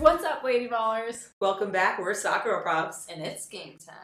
What's 0.00 0.24
up, 0.24 0.42
Lady 0.42 0.66
Ballers? 0.66 1.28
Welcome 1.40 1.70
back. 1.70 1.98
We're 1.98 2.14
Soccer 2.14 2.48
Girl 2.48 2.64
Probs. 2.64 3.04
And 3.12 3.20
it's 3.20 3.46
game 3.46 3.74
time. 3.86 3.96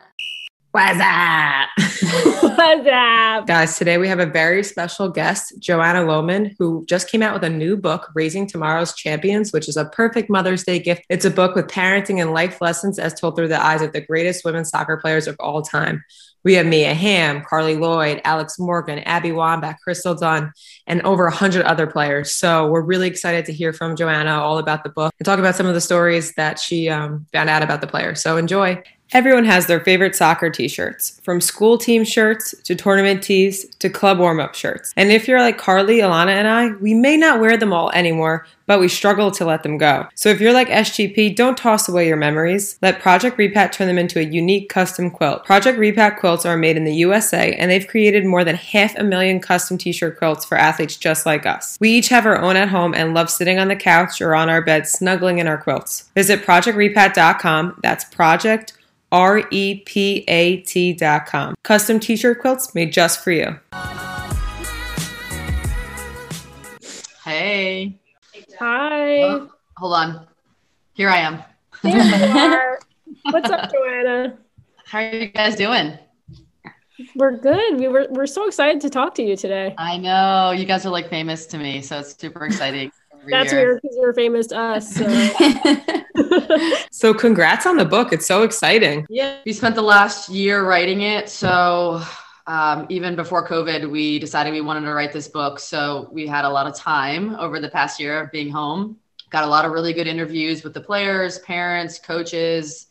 What's 0.73 1.01
up? 1.01 1.69
What's 2.43 2.89
up? 2.93 3.47
Guys, 3.47 3.79
today 3.79 3.97
we 3.97 4.09
have 4.09 4.19
a 4.21 4.27
very 4.27 4.63
special 4.63 5.09
guest, 5.09 5.55
Joanna 5.59 6.01
Lohman, 6.01 6.55
who 6.59 6.85
just 6.87 7.09
came 7.09 7.23
out 7.23 7.33
with 7.33 7.45
a 7.45 7.51
new 7.51 7.77
book, 7.77 8.11
Raising 8.15 8.47
Tomorrow's 8.47 8.95
Champions, 8.95 9.53
which 9.53 9.69
is 9.69 9.77
a 9.77 9.87
perfect 9.87 10.29
Mother's 10.29 10.65
Day 10.65 10.79
gift. 10.79 11.03
It's 11.09 11.25
a 11.25 11.31
book 11.31 11.55
with 11.55 11.69
parenting 11.69 12.21
and 12.21 12.33
life 12.33 12.61
lessons 12.61 12.99
as 12.99 13.19
told 13.19 13.37
through 13.37 13.49
the 13.49 13.63
eyes 13.63 13.81
of 13.81 13.93
the 13.93 14.03
greatest 14.03 14.45
women 14.45 14.65
soccer 14.65 14.99
players 14.99 15.27
of 15.27 15.37
all 15.41 15.63
time. 15.63 16.05
We 16.45 16.55
have 16.55 16.67
Mia 16.67 16.95
Hamm, 16.95 17.43
Carli 17.43 17.77
Lloyd, 17.77 18.21
Alex 18.25 18.59
Morgan, 18.59 19.01
Abby 19.01 19.31
Wambach, 19.31 19.79
Crystal 19.83 20.15
Dunn, 20.15 20.53
and 20.87 21.03
over 21.03 21.25
100 21.25 21.65
other 21.65 21.89
players. 21.89 22.31
So 22.31 22.71
we're 22.71 22.83
really 22.83 23.09
excited 23.09 23.47
to 23.47 23.53
hear 23.53 23.73
from 23.73 23.97
Joanna 23.97 24.39
all 24.39 24.59
about 24.59 24.85
the 24.85 24.91
book 24.91 25.13
and 25.19 25.27
talk 25.27 25.41
about 25.41 25.57
some 25.57 25.67
of 25.67 25.75
the 25.75 25.81
stories 25.81 26.35
that 26.35 26.61
she 26.61 26.89
um, 26.89 27.27
found 27.33 27.51
out 27.51 27.65
about 27.65 27.81
the 27.81 27.89
players. 27.89 28.21
So 28.21 28.37
enjoy. 28.37 28.81
Everyone 29.13 29.45
has 29.45 29.67
their 29.67 29.79
favorite 29.79 30.17
soccer 30.17 30.51
t 30.51 30.67
shirts, 30.67 31.21
from 31.23 31.41
school 31.41 31.79
team 31.79 32.03
shirts 32.05 32.57
to 32.65 32.75
tournament 32.75 33.23
tees 33.23 33.65
to 33.77 33.89
club 33.89 34.19
warm 34.19 34.41
up 34.41 34.57
shirts. 34.57 34.93
And 34.97 35.13
if 35.13 35.29
you're 35.29 35.39
like 35.39 35.59
Carly, 35.59 35.99
Alana, 35.99 36.31
and 36.31 36.49
I, 36.49 36.73
we 36.81 36.93
may 36.93 37.17
not 37.17 37.39
wear 37.39 37.57
them 37.57 37.73
all 37.73 37.93
anymore, 37.93 38.49
but 38.67 38.81
we 38.81 38.89
struggle 38.89 39.31
to 39.31 39.45
let 39.45 39.63
them 39.63 39.79
go. 39.79 40.09
So 40.17 40.29
if 40.29 40.41
you're 40.41 40.53
like 40.53 40.69
SGP, 40.69 41.37
don't 41.37 41.57
toss 41.57 41.89
away 41.89 42.09
your 42.09 42.17
memories. 42.17 42.79
Let 42.83 43.01
Project 43.01 43.39
Repat 43.39 43.71
turn 43.71 43.87
them 43.87 43.97
into 43.97 44.19
a 44.19 44.25
unique 44.25 44.69
custom 44.69 45.13
quilt. 45.13 45.45
Project 45.45 45.79
Repat 45.79 46.19
quilts 46.19 46.45
are 46.45 46.57
made 46.57 46.77
in 46.77 46.83
the 46.83 46.95
USA, 46.97 47.53
and 47.53 47.71
they've 47.71 47.87
created 47.87 48.27
more 48.27 48.43
than 48.43 48.57
half 48.57 48.97
a 48.97 49.05
million 49.05 49.39
custom 49.39 49.79
t 49.79 49.93
shirt 49.93 50.19
quilts 50.19 50.45
for 50.45 50.59
athletes 50.59 50.97
just 50.97 51.27
like 51.27 51.47
us. 51.47 51.79
We 51.81 51.91
each 51.91 52.09
have 52.09 52.27
our 52.27 52.41
own 52.41 52.57
at 52.57 52.71
home 52.71 52.93
and 52.93 53.15
love 53.15 53.31
sitting 53.31 53.61
on 53.61 53.69
the 53.69 53.77
couch 53.77 54.21
or 54.21 54.35
on 54.35 54.51
our 54.51 54.63
bed 54.63 54.89
snuggling 54.89 55.39
in 55.39 55.47
our 55.47 55.59
quilts. 55.59 56.11
Visit 56.17 56.43
ProjectRepat.com. 56.43 57.79
That's 57.85 58.05
Project 58.05 58.73
R 59.17 59.49
E 59.51 59.77
P 59.87 60.25
A 60.29 60.59
T 60.59 60.93
dot 60.93 61.25
com. 61.25 61.55
Custom 61.63 61.99
t 61.99 62.17
shirt 62.17 62.39
quilts 62.43 62.75
made 62.75 62.93
just 62.93 63.25
for 63.25 63.31
you. 63.31 63.59
Hey. 67.25 67.99
Hi. 68.59 69.23
Oh, 69.23 69.51
hold 69.79 69.95
on. 69.95 70.27
Here 70.93 71.09
I 71.09 71.17
am. 71.17 71.43
There 71.83 71.97
you 71.97 72.39
are. 72.39 72.79
What's 73.31 73.49
up, 73.49 73.73
Joanna? 73.73 74.37
How 74.85 74.99
are 74.99 75.09
you 75.09 75.29
guys 75.29 75.57
doing? 75.57 75.99
We're 77.15 77.39
good. 77.39 77.81
We 77.81 77.89
were 77.89 78.09
we're 78.11 78.27
so 78.27 78.47
excited 78.47 78.83
to 78.83 78.91
talk 78.91 79.15
to 79.15 79.23
you 79.23 79.35
today. 79.35 79.75
I 79.79 79.97
know 79.97 80.51
you 80.51 80.67
guys 80.67 80.85
are 80.85 80.91
like 80.91 81.09
famous 81.09 81.47
to 81.47 81.57
me, 81.57 81.81
so 81.81 82.01
it's 82.01 82.15
super 82.19 82.45
exciting. 82.45 82.93
Every 83.27 83.45
That's 83.45 83.53
year. 83.53 83.67
weird 83.67 83.83
because 83.83 83.97
you're 84.01 84.15
famous 84.15 84.47
to 84.49 84.59
us. 84.59 84.95
So. 84.95 86.03
So, 86.91 87.13
congrats 87.13 87.67
on 87.67 87.77
the 87.77 87.85
book. 87.85 88.15
It's 88.15 88.27
so 88.27 88.43
exciting. 88.43 89.05
Yeah, 89.11 89.37
we 89.45 89.53
spent 89.53 89.75
the 89.75 89.83
last 89.83 90.31
year 90.31 90.65
writing 90.67 91.03
it. 91.03 91.29
So 91.29 92.03
um, 92.47 92.87
even 92.89 93.17
before 93.17 93.47
COVID, 93.47 93.91
we 93.91 94.19
decided 94.19 94.53
we 94.53 94.61
wanted 94.61 94.87
to 94.87 94.95
write 94.95 95.13
this 95.13 95.29
book. 95.29 95.59
So 95.59 96.09
we 96.13 96.27
had 96.27 96.45
a 96.45 96.49
lot 96.49 96.67
of 96.67 96.75
time 96.75 97.35
over 97.37 97.61
the 97.61 97.69
past 97.69 97.99
year 98.01 98.21
of 98.21 98.31
being 98.31 98.49
home. 98.49 98.97
Got 99.31 99.45
a 99.45 99.49
lot 99.49 99.65
of 99.65 99.73
really 99.73 99.93
good 99.93 100.07
interviews 100.07 100.63
with 100.63 100.73
the 100.73 100.81
players, 100.81 101.39
parents, 101.41 101.99
coaches. 101.99 102.87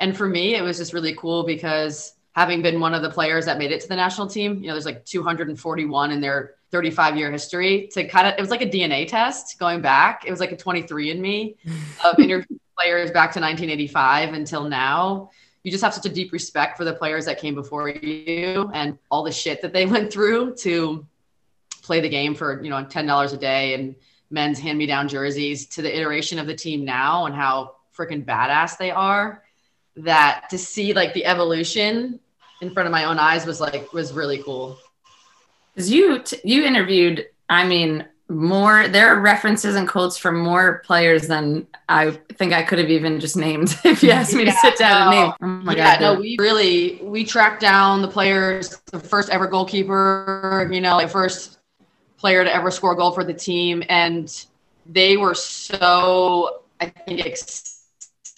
And 0.00 0.16
for 0.16 0.28
me, 0.28 0.56
it 0.56 0.62
was 0.62 0.76
just 0.76 0.92
really 0.92 1.14
cool 1.14 1.44
because 1.44 2.12
having 2.36 2.60
been 2.60 2.78
one 2.78 2.92
of 2.92 3.00
the 3.00 3.08
players 3.08 3.46
that 3.46 3.56
made 3.56 3.72
it 3.72 3.80
to 3.80 3.88
the 3.88 3.96
national 3.96 4.26
team, 4.26 4.56
you 4.56 4.66
know, 4.66 4.74
there's 4.74 4.84
like 4.84 5.06
241 5.06 6.12
in 6.12 6.20
their 6.20 6.56
35 6.70 7.16
year 7.16 7.32
history 7.32 7.88
to 7.92 8.06
kind 8.06 8.26
of, 8.26 8.34
it 8.36 8.40
was 8.40 8.50
like 8.50 8.60
a 8.60 8.68
DNA 8.68 9.08
test 9.08 9.58
going 9.58 9.80
back. 9.80 10.24
It 10.26 10.30
was 10.30 10.38
like 10.38 10.52
a 10.52 10.56
23andMe 10.56 11.56
of 12.04 12.18
interview 12.20 12.58
players 12.78 13.10
back 13.10 13.32
to 13.32 13.40
1985 13.40 14.34
until 14.34 14.68
now. 14.68 15.30
You 15.62 15.70
just 15.70 15.82
have 15.82 15.94
such 15.94 16.04
a 16.04 16.10
deep 16.10 16.30
respect 16.30 16.76
for 16.76 16.84
the 16.84 16.92
players 16.92 17.24
that 17.24 17.40
came 17.40 17.54
before 17.54 17.88
you 17.88 18.70
and 18.74 18.98
all 19.10 19.24
the 19.24 19.32
shit 19.32 19.62
that 19.62 19.72
they 19.72 19.86
went 19.94 20.12
through 20.12 20.56
to 20.56 21.06
play 21.80 22.00
the 22.00 22.08
game 22.10 22.34
for, 22.34 22.62
you 22.62 22.68
know, 22.68 22.84
$10 22.84 23.32
a 23.32 23.36
day 23.38 23.72
and 23.72 23.96
men's 24.28 24.58
hand 24.58 24.76
me 24.76 24.84
down 24.84 25.08
jerseys 25.08 25.68
to 25.68 25.80
the 25.80 25.98
iteration 25.98 26.38
of 26.38 26.46
the 26.46 26.54
team 26.54 26.84
now 26.84 27.24
and 27.24 27.34
how 27.34 27.76
freaking 27.96 28.26
badass 28.26 28.76
they 28.76 28.90
are. 28.90 29.42
That 30.00 30.50
to 30.50 30.58
see 30.58 30.92
like 30.92 31.14
the 31.14 31.24
evolution 31.24 32.20
in 32.60 32.70
front 32.70 32.86
of 32.86 32.92
my 32.92 33.04
own 33.04 33.18
eyes 33.18 33.46
was 33.46 33.60
like, 33.60 33.92
was 33.92 34.12
really 34.12 34.42
cool. 34.42 34.78
Because 35.74 35.90
you 35.90 36.20
t- 36.20 36.40
you 36.42 36.64
interviewed, 36.64 37.26
I 37.48 37.66
mean, 37.66 38.06
more. 38.28 38.88
There 38.88 39.08
are 39.08 39.20
references 39.20 39.76
and 39.76 39.86
quotes 39.86 40.16
from 40.16 40.38
more 40.38 40.80
players 40.84 41.28
than 41.28 41.66
I 41.88 42.12
think 42.34 42.52
I 42.52 42.62
could 42.62 42.78
have 42.78 42.90
even 42.90 43.20
just 43.20 43.36
named 43.36 43.76
if 43.84 44.02
you 44.02 44.10
asked 44.10 44.34
me 44.34 44.44
to 44.46 44.52
sit 44.52 44.78
down 44.78 45.10
no. 45.10 45.16
and 45.16 45.26
name. 45.26 45.32
Oh 45.42 45.64
my 45.64 45.76
yeah, 45.76 45.98
god! 45.98 46.00
no, 46.00 46.20
we 46.20 46.36
really 46.38 46.98
we 47.02 47.24
tracked 47.24 47.60
down 47.60 48.02
the 48.02 48.08
players, 48.08 48.80
the 48.86 48.98
first 48.98 49.28
ever 49.28 49.46
goalkeeper, 49.46 50.68
you 50.72 50.80
know, 50.80 51.00
the 51.00 51.08
first 51.08 51.58
player 52.16 52.42
to 52.42 52.54
ever 52.54 52.70
score 52.70 52.92
a 52.92 52.96
goal 52.96 53.12
for 53.12 53.22
the 53.22 53.34
team, 53.34 53.82
and 53.88 54.46
they 54.86 55.16
were 55.16 55.34
so 55.34 56.62
I 56.80 56.86
think 56.86 57.24
excited 57.24 57.75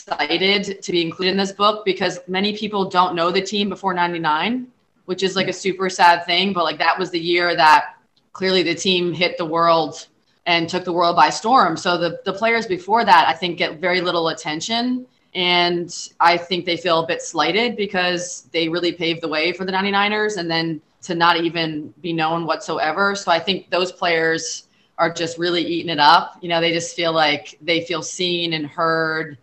to 0.09 0.93
be 0.93 1.03
included 1.03 1.33
in 1.33 1.37
this 1.37 1.53
book 1.53 1.85
because 1.85 2.19
many 2.27 2.57
people 2.57 2.89
don't 2.89 3.15
know 3.15 3.31
the 3.31 3.41
team 3.41 3.69
before 3.69 3.95
'99, 3.95 4.67
which 5.07 5.23
is 5.23 5.37
like 5.37 5.49
a 5.49 5.53
super 5.53 5.89
sad 5.89 6.25
thing. 6.27 6.53
But 6.53 6.65
like 6.65 6.79
that 6.79 6.99
was 6.99 7.11
the 7.11 7.21
year 7.21 7.55
that 7.57 7.95
clearly 8.33 8.63
the 8.63 8.75
team 8.75 9.13
hit 9.13 9.39
the 9.39 9.45
world 9.45 10.07
and 10.47 10.69
took 10.69 10.85
the 10.85 10.93
world 10.93 11.17
by 11.17 11.31
storm. 11.31 11.77
So 11.77 11.99
the 11.99 12.21
the 12.25 12.33
players 12.33 12.67
before 12.67 13.05
that, 13.05 13.29
I 13.29 13.35
think, 13.35 13.59
get 13.59 13.81
very 13.81 14.01
little 14.01 14.29
attention. 14.29 15.07
And 15.35 15.95
I 16.21 16.37
think 16.37 16.65
they 16.65 16.77
feel 16.77 17.01
a 17.01 17.07
bit 17.07 17.21
slighted 17.21 17.77
because 17.77 18.49
they 18.53 18.69
really 18.69 18.93
paved 18.93 19.21
the 19.21 19.29
way 19.29 19.53
for 19.53 19.65
the 19.65 19.73
99ers 19.73 20.39
and 20.39 20.51
then 20.51 20.81
to 21.03 21.15
not 21.15 21.37
even 21.37 21.93
be 22.01 22.13
known 22.13 22.47
whatsoever. 22.47 23.15
So 23.15 23.31
I 23.31 23.39
think 23.39 23.71
those 23.71 23.93
players 23.93 24.65
are 24.97 25.13
just 25.13 25.39
really 25.39 25.63
eating 25.63 25.91
it 25.91 26.01
up. 26.01 26.39
You 26.41 26.49
know, 26.49 26.61
they 26.61 26.73
just 26.73 26.97
feel 26.97 27.13
like 27.13 27.57
they 27.63 27.83
feel 27.83 28.03
seen 28.03 28.53
and 28.55 28.67
heard 28.67 29.39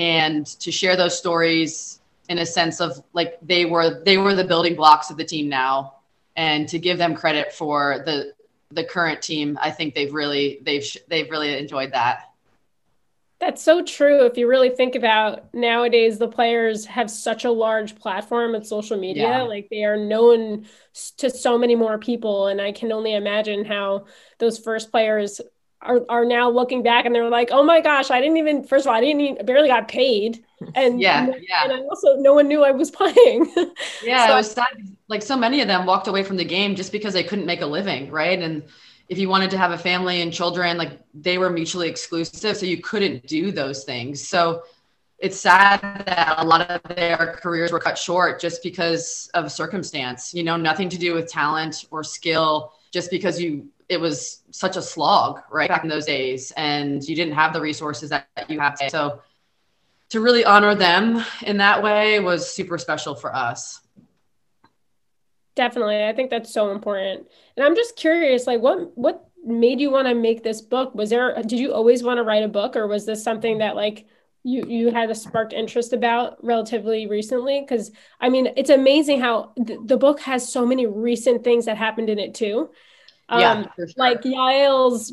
and 0.00 0.46
to 0.46 0.72
share 0.72 0.96
those 0.96 1.16
stories 1.16 2.00
in 2.30 2.38
a 2.38 2.46
sense 2.46 2.80
of 2.80 3.02
like 3.12 3.38
they 3.42 3.64
were 3.66 4.02
they 4.02 4.16
were 4.16 4.34
the 4.34 4.44
building 4.44 4.74
blocks 4.74 5.10
of 5.10 5.16
the 5.18 5.24
team 5.24 5.48
now 5.48 5.94
and 6.36 6.66
to 6.68 6.78
give 6.78 6.96
them 6.96 7.14
credit 7.14 7.52
for 7.52 8.02
the 8.06 8.32
the 8.72 8.84
current 8.84 9.20
team, 9.20 9.58
I 9.60 9.70
think 9.70 9.94
they've 9.94 10.12
really 10.12 10.60
they've 10.62 10.86
they've 11.08 11.30
really 11.30 11.58
enjoyed 11.58 11.92
that. 11.92 12.26
That's 13.40 13.62
so 13.62 13.82
true. 13.82 14.26
If 14.26 14.36
you 14.36 14.46
really 14.46 14.68
think 14.68 14.94
about 14.94 15.52
nowadays, 15.54 16.18
the 16.18 16.28
players 16.28 16.84
have 16.84 17.10
such 17.10 17.46
a 17.46 17.50
large 17.50 17.96
platform 17.96 18.54
at 18.54 18.66
social 18.66 18.98
media. 18.98 19.28
Yeah. 19.28 19.42
Like 19.42 19.68
they 19.70 19.84
are 19.84 19.96
known 19.96 20.66
to 21.16 21.30
so 21.30 21.56
many 21.56 21.74
more 21.74 21.96
people. 21.98 22.48
And 22.48 22.60
I 22.60 22.72
can 22.72 22.92
only 22.92 23.14
imagine 23.14 23.64
how 23.64 24.04
those 24.38 24.58
first 24.58 24.90
players 24.90 25.40
are, 25.82 26.00
are 26.08 26.24
now 26.24 26.50
looking 26.50 26.82
back 26.82 27.06
and 27.06 27.14
they're 27.14 27.28
like, 27.30 27.50
oh 27.52 27.62
my 27.62 27.80
gosh, 27.80 28.10
I 28.10 28.20
didn't 28.20 28.36
even, 28.36 28.64
first 28.64 28.84
of 28.86 28.90
all, 28.90 28.96
I 28.96 29.00
didn't 29.00 29.20
even, 29.20 29.46
barely 29.46 29.68
got 29.68 29.88
paid. 29.88 30.44
And 30.74 31.00
Yeah, 31.00 31.24
and 31.24 31.36
yeah. 31.48 31.68
I 31.72 31.80
also, 31.88 32.16
no 32.16 32.34
one 32.34 32.46
knew 32.46 32.62
I 32.62 32.70
was 32.70 32.90
playing. 33.00 33.50
Yeah, 34.02 34.26
So- 34.26 34.32
it 34.34 34.36
was 34.36 34.50
sad. 34.50 34.66
Like 35.08 35.22
so 35.22 35.36
many 35.36 35.62
of 35.62 35.68
them 35.68 35.86
walked 35.86 36.06
away 36.06 36.22
from 36.22 36.36
the 36.36 36.44
game 36.44 36.74
just 36.76 36.92
because 36.92 37.14
they 37.14 37.24
couldn't 37.24 37.46
make 37.46 37.62
a 37.62 37.66
living, 37.66 38.10
right? 38.10 38.38
And 38.38 38.64
if 39.08 39.18
you 39.18 39.28
wanted 39.30 39.50
to 39.52 39.58
have 39.58 39.72
a 39.72 39.78
family 39.78 40.20
and 40.20 40.32
children, 40.32 40.76
like 40.76 41.00
they 41.14 41.38
were 41.38 41.48
mutually 41.50 41.88
exclusive, 41.88 42.56
so 42.56 42.66
you 42.66 42.80
couldn't 42.82 43.26
do 43.26 43.50
those 43.50 43.84
things. 43.84 44.28
So 44.28 44.62
it's 45.18 45.38
sad 45.40 45.80
that 46.06 46.34
a 46.38 46.46
lot 46.46 46.70
of 46.70 46.82
their 46.94 47.38
careers 47.42 47.72
were 47.72 47.80
cut 47.80 47.98
short 47.98 48.38
just 48.40 48.62
because 48.62 49.30
of 49.34 49.50
circumstance. 49.50 50.32
You 50.34 50.44
know, 50.44 50.56
nothing 50.56 50.88
to 50.90 50.98
do 50.98 51.14
with 51.14 51.26
talent 51.28 51.86
or 51.90 52.04
skill, 52.04 52.72
just 52.92 53.10
because 53.10 53.40
you 53.40 53.68
it 53.90 54.00
was 54.00 54.42
such 54.52 54.76
a 54.76 54.82
slog, 54.82 55.40
right? 55.50 55.68
Back 55.68 55.82
in 55.82 55.90
those 55.90 56.06
days, 56.06 56.52
and 56.56 57.06
you 57.06 57.16
didn't 57.16 57.34
have 57.34 57.52
the 57.52 57.60
resources 57.60 58.08
that 58.10 58.28
you 58.48 58.60
have 58.60 58.76
today. 58.76 58.88
So 58.88 59.20
to 60.10 60.20
really 60.20 60.44
honor 60.44 60.76
them 60.76 61.24
in 61.42 61.56
that 61.56 61.82
way 61.82 62.20
was 62.20 62.48
super 62.48 62.78
special 62.78 63.16
for 63.16 63.34
us. 63.34 63.80
Definitely. 65.56 66.04
I 66.04 66.12
think 66.12 66.30
that's 66.30 66.54
so 66.54 66.70
important. 66.70 67.26
And 67.56 67.66
I'm 67.66 67.74
just 67.74 67.96
curious, 67.96 68.46
like 68.46 68.60
what 68.60 68.96
what 68.96 69.28
made 69.44 69.80
you 69.80 69.90
want 69.90 70.06
to 70.06 70.14
make 70.14 70.44
this 70.44 70.60
book? 70.60 70.94
Was 70.94 71.10
there 71.10 71.34
did 71.42 71.58
you 71.58 71.74
always 71.74 72.04
want 72.04 72.18
to 72.18 72.22
write 72.22 72.44
a 72.44 72.48
book 72.48 72.76
or 72.76 72.86
was 72.86 73.06
this 73.06 73.24
something 73.24 73.58
that 73.58 73.74
like 73.74 74.06
you 74.44 74.64
you 74.68 74.92
had 74.92 75.10
a 75.10 75.16
sparked 75.16 75.52
interest 75.52 75.92
about 75.92 76.42
relatively 76.44 77.08
recently? 77.08 77.60
Because 77.60 77.90
I 78.20 78.28
mean, 78.28 78.52
it's 78.56 78.70
amazing 78.70 79.20
how 79.20 79.52
th- 79.66 79.80
the 79.84 79.96
book 79.96 80.20
has 80.20 80.50
so 80.50 80.64
many 80.64 80.86
recent 80.86 81.42
things 81.42 81.64
that 81.64 81.76
happened 81.76 82.08
in 82.08 82.20
it 82.20 82.34
too. 82.34 82.70
Um, 83.30 83.40
yeah, 83.40 83.66
sure. 83.76 83.86
like 83.96 84.22
Yael's 84.22 85.12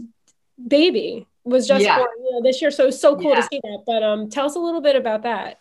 baby 0.68 1.28
was 1.44 1.68
just 1.68 1.84
Yeah. 1.86 1.98
born 1.98 2.10
you 2.24 2.32
know, 2.32 2.42
this 2.42 2.62
year, 2.62 2.72
so 2.72 2.90
so 2.90 3.16
cool 3.16 3.30
Yeah. 3.32 3.42
to 3.42 3.44
see 3.44 3.60
that. 3.64 3.84
But 3.86 4.04
um, 4.04 4.30
tell 4.30 4.46
us 4.48 4.56
a 4.56 4.60
little 4.60 4.82
bit 4.82 4.96
about 4.96 5.24
that. 5.24 5.60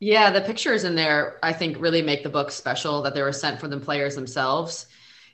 Yeah, 0.00 0.30
the 0.30 0.42
pictures 0.42 0.84
in 0.84 0.94
there, 0.94 1.38
I 1.42 1.52
think, 1.52 1.80
really 1.80 2.02
make 2.02 2.22
the 2.22 2.28
book 2.28 2.50
special 2.50 3.02
that 3.02 3.14
they 3.14 3.22
were 3.22 3.32
sent 3.32 3.58
from 3.58 3.70
the 3.70 3.78
players 3.80 4.14
themselves. 4.14 4.86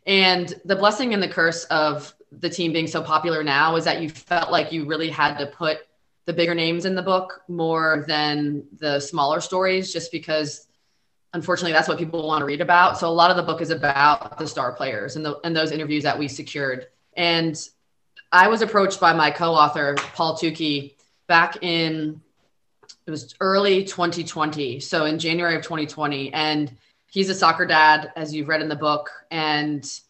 And 0.06 0.54
the 0.64 0.76
blessing 0.76 1.12
and 1.12 1.22
the 1.22 1.28
curse 1.28 1.64
of 1.64 2.14
the 2.30 2.48
team 2.48 2.72
being 2.72 2.86
so 2.86 3.02
popular 3.02 3.42
now 3.42 3.74
is 3.76 3.84
that 3.84 4.00
you 4.00 4.08
felt 4.08 4.52
like 4.52 4.70
you 4.72 4.84
really 4.86 5.10
had 5.10 5.38
to 5.38 5.46
put 5.46 5.78
the 6.26 6.32
bigger 6.32 6.54
names 6.54 6.84
in 6.84 6.94
the 6.94 7.02
book 7.02 7.42
more 7.48 8.04
than 8.06 8.64
the 8.78 9.00
smaller 9.00 9.40
stories, 9.40 9.92
just 9.92 10.12
because 10.12 10.68
unfortunately 11.32 11.72
that's 11.72 11.88
what 11.88 11.98
people 11.98 12.26
want 12.26 12.40
to 12.40 12.46
read 12.46 12.60
about. 12.60 12.98
So 12.98 13.08
a 13.08 13.12
lot 13.12 13.30
of 13.30 13.36
the 13.36 13.42
book 13.42 13.60
is 13.60 13.70
about 13.70 14.38
the 14.38 14.46
star 14.46 14.72
players 14.72 15.16
and 15.16 15.24
the 15.24 15.38
and 15.44 15.54
those 15.54 15.72
interviews 15.72 16.02
that 16.04 16.18
we 16.18 16.28
secured. 16.28 16.86
And 17.16 17.56
I 18.32 18.48
was 18.48 18.62
approached 18.62 19.00
by 19.00 19.12
my 19.12 19.30
co-author 19.30 19.94
Paul 20.14 20.36
Tukey 20.36 20.94
back 21.26 21.62
in 21.62 22.20
it 23.06 23.10
was 23.10 23.34
early 23.40 23.84
2020, 23.84 24.80
so 24.80 25.04
in 25.04 25.18
January 25.18 25.56
of 25.56 25.62
2020, 25.62 26.32
and 26.32 26.76
he's 27.06 27.28
a 27.28 27.34
soccer 27.34 27.66
dad, 27.66 28.12
as 28.14 28.34
you've 28.34 28.48
read 28.48 28.62
in 28.62 28.68
the 28.68 28.76
book, 28.76 29.10
and 29.30 30.00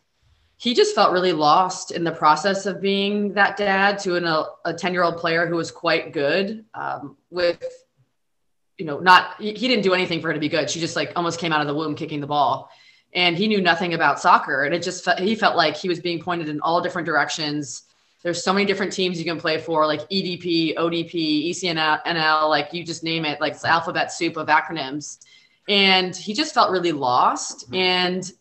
he 0.56 0.74
just 0.74 0.94
felt 0.94 1.12
really 1.12 1.32
lost 1.32 1.92
in 1.92 2.04
the 2.04 2.12
process 2.12 2.66
of 2.66 2.82
being 2.82 3.32
that 3.32 3.56
dad 3.56 3.98
to 4.00 4.16
an, 4.16 4.26
a 4.66 4.74
10 4.74 4.92
year 4.92 5.02
old 5.02 5.16
player 5.16 5.46
who 5.46 5.56
was 5.56 5.70
quite 5.70 6.12
good 6.12 6.64
um, 6.74 7.16
with 7.30 7.64
you 8.80 8.86
know 8.86 8.98
not 8.98 9.38
he 9.38 9.52
didn't 9.52 9.82
do 9.82 9.92
anything 9.92 10.20
for 10.20 10.28
her 10.28 10.34
to 10.34 10.40
be 10.40 10.48
good. 10.48 10.70
She 10.70 10.80
just 10.80 10.96
like 10.96 11.12
almost 11.14 11.38
came 11.38 11.52
out 11.52 11.60
of 11.60 11.66
the 11.66 11.74
womb 11.74 11.94
kicking 11.94 12.20
the 12.20 12.26
ball. 12.26 12.70
And 13.12 13.36
he 13.36 13.46
knew 13.46 13.60
nothing 13.60 13.92
about 13.92 14.20
soccer. 14.20 14.64
And 14.64 14.74
it 14.74 14.82
just 14.82 15.06
he 15.18 15.34
felt 15.34 15.56
like 15.56 15.76
he 15.76 15.88
was 15.88 16.00
being 16.00 16.20
pointed 16.20 16.48
in 16.48 16.60
all 16.60 16.80
different 16.80 17.06
directions. 17.06 17.82
There's 18.22 18.42
so 18.42 18.52
many 18.52 18.64
different 18.64 18.92
teams 18.92 19.18
you 19.18 19.24
can 19.24 19.38
play 19.38 19.58
for 19.58 19.86
like 19.86 20.08
edp 20.08 20.76
odp 20.76 21.50
ecnl 21.50 22.48
like 22.48 22.72
you 22.72 22.84
just 22.84 23.04
name 23.04 23.24
it 23.24 23.40
like 23.40 23.54
it's 23.54 23.64
alphabet 23.64 24.12
soup 24.12 24.36
of 24.36 24.48
acronyms. 24.48 25.18
And 25.68 26.16
he 26.16 26.32
just 26.32 26.54
felt 26.54 26.70
really 26.70 26.92
lost. 26.92 27.66
Mm-hmm. 27.66 27.74
And 27.74 28.32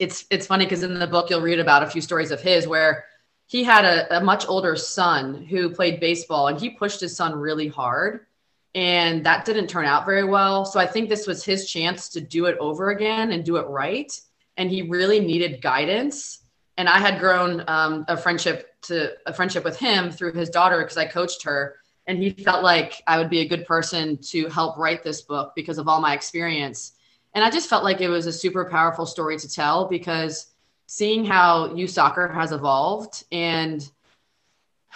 it's 0.00 0.26
it's 0.30 0.46
funny 0.46 0.64
because 0.64 0.82
in 0.82 0.98
the 0.98 1.06
book 1.06 1.30
you'll 1.30 1.40
read 1.40 1.60
about 1.60 1.84
a 1.84 1.86
few 1.86 2.00
stories 2.00 2.32
of 2.32 2.40
his 2.40 2.66
where 2.66 3.04
he 3.46 3.62
had 3.62 3.84
a, 3.84 4.16
a 4.16 4.20
much 4.20 4.48
older 4.48 4.74
son 4.74 5.44
who 5.44 5.70
played 5.70 6.00
baseball 6.00 6.48
and 6.48 6.58
he 6.58 6.70
pushed 6.70 7.00
his 7.00 7.14
son 7.14 7.38
really 7.38 7.68
hard 7.68 8.26
and 8.74 9.24
that 9.24 9.44
didn't 9.44 9.66
turn 9.66 9.84
out 9.84 10.06
very 10.06 10.24
well. 10.24 10.64
So 10.64 10.80
i 10.80 10.86
think 10.86 11.08
this 11.08 11.26
was 11.26 11.44
his 11.44 11.70
chance 11.70 12.08
to 12.10 12.20
do 12.20 12.46
it 12.46 12.56
over 12.58 12.90
again 12.90 13.32
and 13.32 13.44
do 13.44 13.56
it 13.56 13.66
right. 13.66 14.12
And 14.56 14.70
he 14.70 14.82
really 14.82 15.20
needed 15.20 15.62
guidance. 15.62 16.40
And 16.76 16.88
i 16.88 16.98
had 16.98 17.20
grown 17.20 17.64
um, 17.68 18.04
a 18.08 18.16
friendship 18.16 18.68
to 18.82 19.12
a 19.26 19.32
friendship 19.32 19.64
with 19.64 19.78
him 19.78 20.10
through 20.10 20.32
his 20.32 20.50
daughter 20.50 20.78
because 20.78 20.96
i 20.96 21.06
coached 21.06 21.42
her. 21.44 21.76
And 22.06 22.18
he 22.18 22.30
felt 22.30 22.62
like 22.62 23.02
i 23.06 23.18
would 23.18 23.30
be 23.30 23.40
a 23.40 23.48
good 23.48 23.66
person 23.66 24.16
to 24.18 24.48
help 24.48 24.78
write 24.78 25.02
this 25.02 25.22
book 25.22 25.52
because 25.54 25.78
of 25.78 25.88
all 25.88 26.00
my 26.00 26.14
experience. 26.14 26.92
And 27.34 27.44
I 27.44 27.50
just 27.50 27.68
felt 27.68 27.84
like 27.84 28.00
it 28.00 28.08
was 28.08 28.26
a 28.26 28.32
super 28.32 28.64
powerful 28.66 29.06
story 29.06 29.38
to 29.38 29.48
tell 29.50 29.86
because 29.88 30.52
seeing 30.86 31.24
how 31.24 31.74
youth 31.74 31.90
soccer 31.90 32.28
has 32.28 32.52
evolved 32.52 33.24
and 33.32 33.90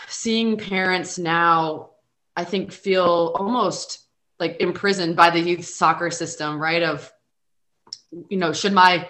seeing 0.08 0.58
parents 0.58 1.18
now, 1.18 1.90
I 2.36 2.44
think, 2.44 2.72
feel 2.72 3.34
almost 3.38 4.00
like 4.38 4.60
imprisoned 4.60 5.16
by 5.16 5.30
the 5.30 5.40
youth 5.40 5.64
soccer 5.64 6.10
system, 6.10 6.60
right? 6.60 6.82
Of, 6.82 7.10
you 8.28 8.36
know, 8.36 8.52
should 8.52 8.72
my, 8.72 9.08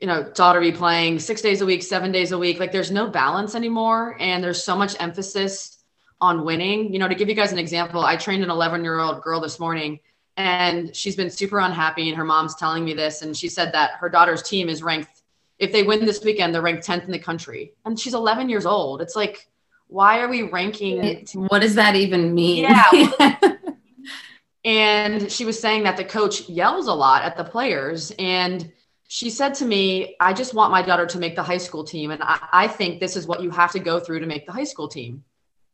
you 0.00 0.06
know, 0.06 0.22
daughter 0.22 0.60
be 0.60 0.72
playing 0.72 1.18
six 1.18 1.42
days 1.42 1.60
a 1.60 1.66
week, 1.66 1.82
seven 1.82 2.12
days 2.12 2.32
a 2.32 2.38
week? 2.38 2.60
Like 2.60 2.72
there's 2.72 2.90
no 2.90 3.08
balance 3.08 3.54
anymore. 3.54 4.16
And 4.20 4.42
there's 4.42 4.62
so 4.62 4.76
much 4.76 4.94
emphasis 5.00 5.82
on 6.20 6.44
winning. 6.44 6.92
You 6.92 7.00
know, 7.00 7.08
to 7.08 7.14
give 7.14 7.28
you 7.28 7.34
guys 7.34 7.52
an 7.52 7.58
example, 7.58 8.02
I 8.02 8.16
trained 8.16 8.44
an 8.44 8.50
11 8.50 8.84
year 8.84 9.00
old 9.00 9.22
girl 9.22 9.40
this 9.40 9.58
morning 9.58 9.98
and 10.36 10.94
she's 10.94 11.16
been 11.16 11.30
super 11.30 11.58
unhappy 11.58 12.08
and 12.08 12.16
her 12.16 12.24
mom's 12.24 12.54
telling 12.54 12.84
me 12.84 12.94
this 12.94 13.22
and 13.22 13.36
she 13.36 13.48
said 13.48 13.72
that 13.72 13.92
her 13.92 14.08
daughter's 14.08 14.42
team 14.42 14.68
is 14.68 14.82
ranked 14.82 15.22
if 15.58 15.72
they 15.72 15.82
win 15.82 16.04
this 16.04 16.24
weekend 16.24 16.54
they're 16.54 16.62
ranked 16.62 16.86
10th 16.86 17.04
in 17.04 17.10
the 17.10 17.18
country 17.18 17.72
and 17.84 17.98
she's 17.98 18.14
11 18.14 18.48
years 18.48 18.64
old 18.64 19.02
it's 19.02 19.16
like 19.16 19.48
why 19.92 20.20
are 20.20 20.28
we 20.28 20.42
ranking 20.42 21.04
it, 21.04 21.30
what 21.32 21.60
does 21.60 21.74
that 21.74 21.94
even 21.94 22.34
mean 22.34 22.64
yeah 22.64 23.36
and 24.64 25.30
she 25.30 25.44
was 25.44 25.58
saying 25.58 25.82
that 25.82 25.96
the 25.96 26.04
coach 26.04 26.48
yells 26.48 26.86
a 26.86 26.92
lot 26.92 27.22
at 27.22 27.36
the 27.36 27.44
players 27.44 28.12
and 28.18 28.72
she 29.08 29.28
said 29.28 29.52
to 29.54 29.64
me 29.64 30.16
i 30.20 30.32
just 30.32 30.54
want 30.54 30.70
my 30.70 30.82
daughter 30.82 31.06
to 31.06 31.18
make 31.18 31.36
the 31.36 31.42
high 31.42 31.58
school 31.58 31.84
team 31.84 32.10
and 32.10 32.22
I, 32.22 32.48
I 32.52 32.68
think 32.68 33.00
this 33.00 33.16
is 33.16 33.26
what 33.26 33.42
you 33.42 33.50
have 33.50 33.72
to 33.72 33.80
go 33.80 34.00
through 34.00 34.20
to 34.20 34.26
make 34.26 34.46
the 34.46 34.52
high 34.52 34.64
school 34.64 34.88
team 34.88 35.22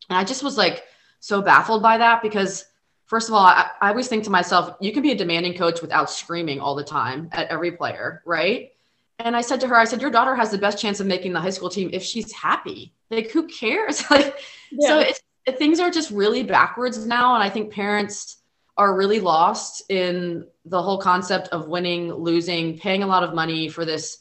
and 0.09 0.19
i 0.19 0.25
just 0.25 0.43
was 0.43 0.59
like 0.59 0.85
so 1.21 1.41
baffled 1.41 1.83
by 1.83 1.99
that 1.99 2.23
because 2.23 2.65
first 3.09 3.29
of 3.29 3.35
all, 3.35 3.45
I, 3.45 3.71
I, 3.81 3.89
always 3.89 4.07
think 4.07 4.23
to 4.25 4.31
myself, 4.31 4.77
you 4.81 4.93
can 4.93 5.03
be 5.03 5.11
a 5.11 5.17
demanding 5.17 5.55
coach 5.55 5.81
without 5.81 6.11
screaming 6.11 6.61
all 6.61 6.75
the 6.75 6.85
time 6.85 7.29
at 7.33 7.49
every 7.49 7.73
player, 7.73 8.23
right? 8.25 8.73
And 9.19 9.37
I 9.37 9.41
said 9.41 9.61
to 9.61 9.69
her, 9.69 9.77
I 9.77 9.85
said, 9.85 10.01
your 10.01 10.11
daughter 10.11 10.35
has 10.35 10.51
the 10.51 10.59
best 10.59 10.79
chance 10.79 11.01
of 11.01 11.07
making 11.07 11.33
the 11.33 11.41
high 11.41 11.51
school 11.51 11.71
team 11.71 11.91
if 11.93 12.03
she's 12.03 12.33
happy. 12.33 12.95
Like, 13.11 13.31
who 13.31 13.49
cares? 13.49 14.03
like, 14.11 14.39
yeah. 14.71 14.89
so 14.89 14.99
it's, 15.01 15.21
things 15.59 15.81
are 15.81 15.91
just 15.91 16.11
really 16.11 16.43
backwards 16.43 17.05
now. 17.05 17.35
And 17.35 17.43
I 17.43 17.51
think 17.51 17.73
parents 17.73 18.37
are 18.77 18.97
really 18.97 19.19
lost 19.19 19.83
in 19.91 20.47
the 20.65 20.81
whole 20.81 20.99
concept 20.99 21.49
of 21.49 21.67
winning, 21.67 22.13
losing, 22.13 22.79
paying 22.79 23.03
a 23.03 23.07
lot 23.07 23.25
of 23.25 23.35
money 23.35 23.69
for 23.69 23.85
this, 23.85 24.19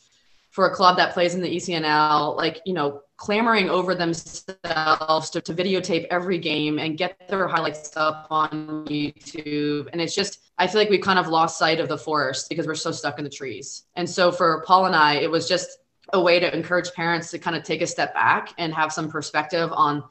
for 0.57 0.65
a 0.65 0.73
club 0.73 0.97
that 0.97 1.13
plays 1.13 1.35
in 1.35 1.41
the 1.43 1.55
ECNL. 1.55 2.35
Like, 2.35 2.63
you 2.65 2.73
know, 2.73 3.03
clamoring 3.17 3.69
over 3.69 3.93
themselves 3.93 5.29
to, 5.29 5.39
to 5.39 5.53
videotape 5.53 6.07
every 6.09 6.39
game 6.39 6.79
and 6.79 6.97
get 6.97 7.15
their 7.29 7.47
highlights 7.47 7.95
up 7.95 8.25
on 8.31 8.83
YouTube. 8.87 9.87
And 9.93 10.01
it's 10.01 10.15
just, 10.15 10.39
I 10.57 10.65
feel 10.65 10.81
like 10.81 10.89
we've 10.89 10.99
kind 10.99 11.19
of 11.19 11.27
lost 11.27 11.59
sight 11.59 11.79
of 11.79 11.87
the 11.87 11.97
forest 11.99 12.49
because 12.49 12.65
we're 12.65 12.73
so 12.73 12.91
stuck 12.91 13.19
in 13.19 13.23
the 13.23 13.29
trees. 13.29 13.83
And 13.95 14.09
so 14.09 14.31
for 14.31 14.63
Paul 14.65 14.87
and 14.87 14.95
I, 14.95 15.17
it 15.17 15.29
was 15.29 15.47
just 15.47 15.77
a 16.11 16.19
way 16.19 16.39
to 16.39 16.51
encourage 16.51 16.91
parents 16.93 17.29
to 17.29 17.37
kind 17.37 17.55
of 17.55 17.61
take 17.61 17.83
a 17.83 17.87
step 17.87 18.15
back 18.15 18.49
and 18.57 18.73
have 18.73 18.91
some 18.91 19.11
perspective 19.11 19.69
on 19.71 20.03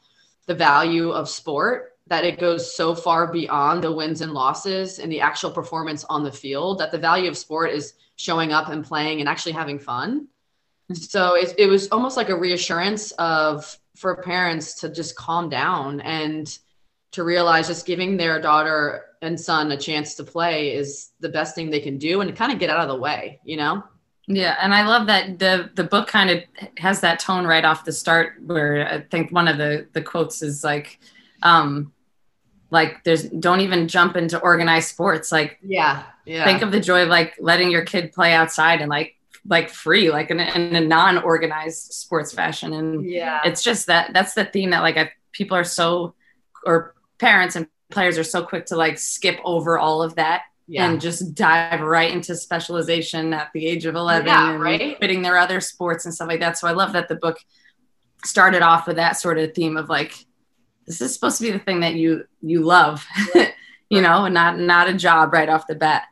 the 0.46 0.54
value 0.54 1.10
of 1.10 1.28
sport 1.28 1.94
that 2.06 2.24
it 2.24 2.38
goes 2.38 2.72
so 2.72 2.94
far 2.94 3.32
beyond 3.32 3.82
the 3.82 3.90
wins 3.90 4.20
and 4.20 4.30
losses 4.30 5.00
and 5.00 5.10
the 5.10 5.20
actual 5.20 5.50
performance 5.50 6.04
on 6.04 6.22
the 6.22 6.30
field 6.30 6.78
that 6.78 6.92
the 6.92 6.98
value 6.98 7.28
of 7.28 7.36
sport 7.36 7.72
is 7.72 7.94
showing 8.14 8.52
up 8.52 8.68
and 8.68 8.84
playing 8.84 9.18
and 9.18 9.28
actually 9.28 9.50
having 9.50 9.80
fun 9.80 10.28
so 10.92 11.34
it, 11.34 11.54
it 11.58 11.66
was 11.66 11.88
almost 11.88 12.16
like 12.16 12.28
a 12.28 12.36
reassurance 12.36 13.12
of 13.12 13.78
for 13.96 14.22
parents 14.22 14.80
to 14.80 14.88
just 14.88 15.16
calm 15.16 15.48
down 15.48 16.00
and 16.00 16.58
to 17.12 17.24
realize 17.24 17.68
just 17.68 17.86
giving 17.86 18.16
their 18.16 18.40
daughter 18.40 19.04
and 19.22 19.40
son 19.40 19.72
a 19.72 19.76
chance 19.76 20.14
to 20.14 20.24
play 20.24 20.74
is 20.74 21.10
the 21.20 21.28
best 21.28 21.54
thing 21.54 21.70
they 21.70 21.80
can 21.80 21.98
do 21.98 22.20
and 22.20 22.36
kind 22.36 22.52
of 22.52 22.58
get 22.58 22.70
out 22.70 22.80
of 22.80 22.88
the 22.88 22.96
way 22.96 23.40
you 23.44 23.56
know? 23.56 23.82
Yeah 24.28 24.56
and 24.60 24.74
i 24.74 24.86
love 24.86 25.06
that 25.06 25.38
the 25.38 25.70
the 25.74 25.84
book 25.84 26.08
kind 26.08 26.30
of 26.30 26.42
has 26.78 27.00
that 27.00 27.20
tone 27.20 27.46
right 27.46 27.64
off 27.64 27.84
the 27.84 27.92
start 27.92 28.34
where 28.44 28.86
i 28.88 29.00
think 29.00 29.30
one 29.30 29.46
of 29.46 29.56
the 29.56 29.86
the 29.92 30.02
quotes 30.02 30.42
is 30.42 30.64
like 30.64 30.98
um 31.42 31.92
like 32.70 33.04
there's 33.04 33.24
don't 33.24 33.60
even 33.60 33.88
jump 33.88 34.16
into 34.16 34.38
organized 34.40 34.88
sports. 34.88 35.30
Like 35.30 35.58
yeah 35.62 36.04
yeah. 36.24 36.44
think 36.44 36.62
of 36.62 36.72
the 36.72 36.80
joy 36.80 37.02
of 37.02 37.08
like 37.08 37.34
letting 37.38 37.70
your 37.70 37.84
kid 37.84 38.12
play 38.12 38.32
outside 38.32 38.80
and 38.80 38.90
like 38.90 39.16
like 39.48 39.70
free, 39.70 40.10
like 40.10 40.30
in 40.30 40.40
a, 40.40 40.44
in 40.54 40.76
a 40.76 40.80
non-organized 40.80 41.92
sports 41.92 42.32
fashion. 42.32 42.72
And 42.72 43.08
yeah, 43.08 43.40
it's 43.44 43.62
just 43.62 43.86
that 43.86 44.12
that's 44.12 44.34
the 44.34 44.44
theme 44.44 44.70
that 44.70 44.80
like 44.80 44.96
I, 44.96 45.12
people 45.32 45.56
are 45.56 45.64
so, 45.64 46.14
or 46.64 46.94
parents 47.18 47.56
and 47.56 47.66
players 47.90 48.18
are 48.18 48.24
so 48.24 48.42
quick 48.42 48.66
to 48.66 48.76
like 48.76 48.98
skip 48.98 49.38
over 49.44 49.78
all 49.78 50.02
of 50.02 50.16
that 50.16 50.42
yeah. 50.66 50.88
and 50.88 51.00
just 51.00 51.34
dive 51.34 51.80
right 51.80 52.10
into 52.10 52.34
specialization 52.34 53.32
at 53.32 53.50
the 53.54 53.66
age 53.66 53.86
of 53.86 53.94
11 53.94 54.26
yeah, 54.26 54.52
and 54.52 54.60
right? 54.60 54.98
fitting 55.00 55.22
their 55.22 55.36
other 55.36 55.60
sports 55.60 56.04
and 56.04 56.14
stuff 56.14 56.28
like 56.28 56.40
that. 56.40 56.58
So 56.58 56.66
I 56.66 56.72
love 56.72 56.92
that 56.94 57.08
the 57.08 57.14
book 57.14 57.38
started 58.24 58.62
off 58.62 58.86
with 58.86 58.96
that 58.96 59.16
sort 59.16 59.38
of 59.38 59.54
theme 59.54 59.76
of 59.76 59.88
like, 59.88 60.14
this 60.86 61.00
is 61.00 61.14
supposed 61.14 61.38
to 61.38 61.44
be 61.44 61.50
the 61.50 61.58
thing 61.58 61.80
that 61.80 61.94
you, 61.94 62.24
you 62.42 62.62
love, 62.62 63.06
you 63.90 64.00
know, 64.00 64.28
not, 64.28 64.58
not 64.58 64.88
a 64.88 64.94
job 64.94 65.32
right 65.32 65.48
off 65.48 65.66
the 65.66 65.74
bat. 65.74 66.04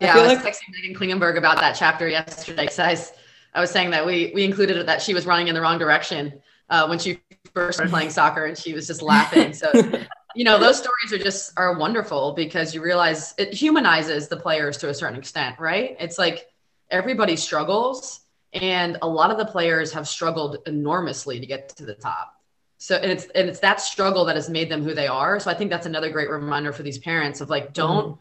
Yeah, 0.00 0.14
I, 0.14 0.18
I 0.18 0.34
was 0.34 0.44
like- 0.44 0.54
texting 0.54 0.74
Meghan 0.74 0.96
Klingenberg 0.96 1.36
about 1.36 1.58
that 1.58 1.74
chapter 1.74 2.08
yesterday 2.08 2.62
because 2.62 2.78
I 2.78 2.90
was, 2.90 3.12
I 3.54 3.60
was 3.60 3.70
saying 3.70 3.90
that 3.90 4.04
we 4.06 4.30
we 4.34 4.44
included 4.44 4.76
it 4.76 4.86
that 4.86 5.02
she 5.02 5.14
was 5.14 5.26
running 5.26 5.48
in 5.48 5.54
the 5.54 5.60
wrong 5.60 5.78
direction 5.78 6.40
uh, 6.70 6.86
when 6.86 6.98
she 6.98 7.20
first 7.54 7.78
started 7.78 7.90
playing 7.90 8.10
soccer, 8.10 8.44
and 8.44 8.56
she 8.56 8.74
was 8.74 8.86
just 8.86 9.02
laughing. 9.02 9.52
So, 9.52 9.70
you 10.34 10.44
know, 10.44 10.58
those 10.58 10.78
stories 10.78 11.12
are 11.12 11.22
just 11.22 11.52
are 11.58 11.76
wonderful 11.78 12.32
because 12.34 12.74
you 12.74 12.82
realize 12.82 13.34
it 13.38 13.52
humanizes 13.52 14.28
the 14.28 14.36
players 14.36 14.76
to 14.78 14.90
a 14.90 14.94
certain 14.94 15.18
extent, 15.18 15.58
right? 15.58 15.96
It's 15.98 16.18
like 16.18 16.46
everybody 16.90 17.36
struggles, 17.36 18.20
and 18.52 18.98
a 19.02 19.08
lot 19.08 19.30
of 19.30 19.38
the 19.38 19.46
players 19.46 19.92
have 19.92 20.06
struggled 20.06 20.58
enormously 20.66 21.40
to 21.40 21.46
get 21.46 21.70
to 21.76 21.84
the 21.84 21.94
top. 21.94 22.34
So 22.76 22.94
and 22.96 23.10
it's 23.10 23.24
and 23.34 23.48
it's 23.48 23.60
that 23.60 23.80
struggle 23.80 24.24
that 24.26 24.36
has 24.36 24.48
made 24.48 24.70
them 24.70 24.84
who 24.84 24.94
they 24.94 25.08
are. 25.08 25.40
So 25.40 25.50
I 25.50 25.54
think 25.54 25.70
that's 25.70 25.86
another 25.86 26.10
great 26.10 26.30
reminder 26.30 26.72
for 26.72 26.84
these 26.84 26.98
parents 26.98 27.40
of 27.40 27.50
like 27.50 27.72
don't. 27.72 28.12
Mm-hmm 28.12 28.20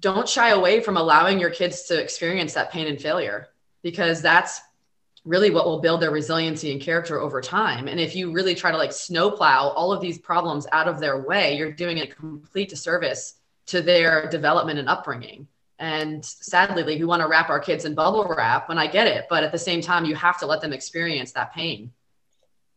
don't 0.00 0.28
shy 0.28 0.50
away 0.50 0.80
from 0.80 0.96
allowing 0.96 1.38
your 1.38 1.50
kids 1.50 1.82
to 1.84 2.00
experience 2.00 2.54
that 2.54 2.70
pain 2.70 2.86
and 2.86 3.00
failure 3.00 3.48
because 3.82 4.22
that's 4.22 4.60
really 5.24 5.50
what 5.50 5.64
will 5.64 5.80
build 5.80 6.00
their 6.00 6.10
resiliency 6.10 6.70
and 6.72 6.80
character 6.80 7.18
over 7.20 7.40
time. 7.40 7.88
And 7.88 7.98
if 7.98 8.14
you 8.14 8.32
really 8.32 8.54
try 8.54 8.70
to 8.70 8.76
like 8.76 8.92
snowplow 8.92 9.70
all 9.70 9.92
of 9.92 10.00
these 10.00 10.18
problems 10.18 10.66
out 10.72 10.88
of 10.88 11.00
their 11.00 11.22
way, 11.22 11.56
you're 11.56 11.72
doing 11.72 12.00
a 12.00 12.06
complete 12.06 12.68
disservice 12.68 13.34
to 13.66 13.80
their 13.80 14.28
development 14.28 14.78
and 14.78 14.88
upbringing. 14.88 15.48
And 15.78 16.24
sadly, 16.24 16.82
like, 16.82 16.98
we 16.98 17.04
want 17.04 17.22
to 17.22 17.28
wrap 17.28 17.50
our 17.50 17.58
kids 17.58 17.84
in 17.84 17.94
bubble 17.94 18.24
wrap 18.24 18.68
when 18.68 18.78
I 18.78 18.86
get 18.86 19.06
it, 19.06 19.26
but 19.28 19.42
at 19.42 19.50
the 19.50 19.58
same 19.58 19.80
time, 19.80 20.04
you 20.04 20.14
have 20.14 20.38
to 20.38 20.46
let 20.46 20.60
them 20.60 20.72
experience 20.72 21.32
that 21.32 21.52
pain. 21.52 21.92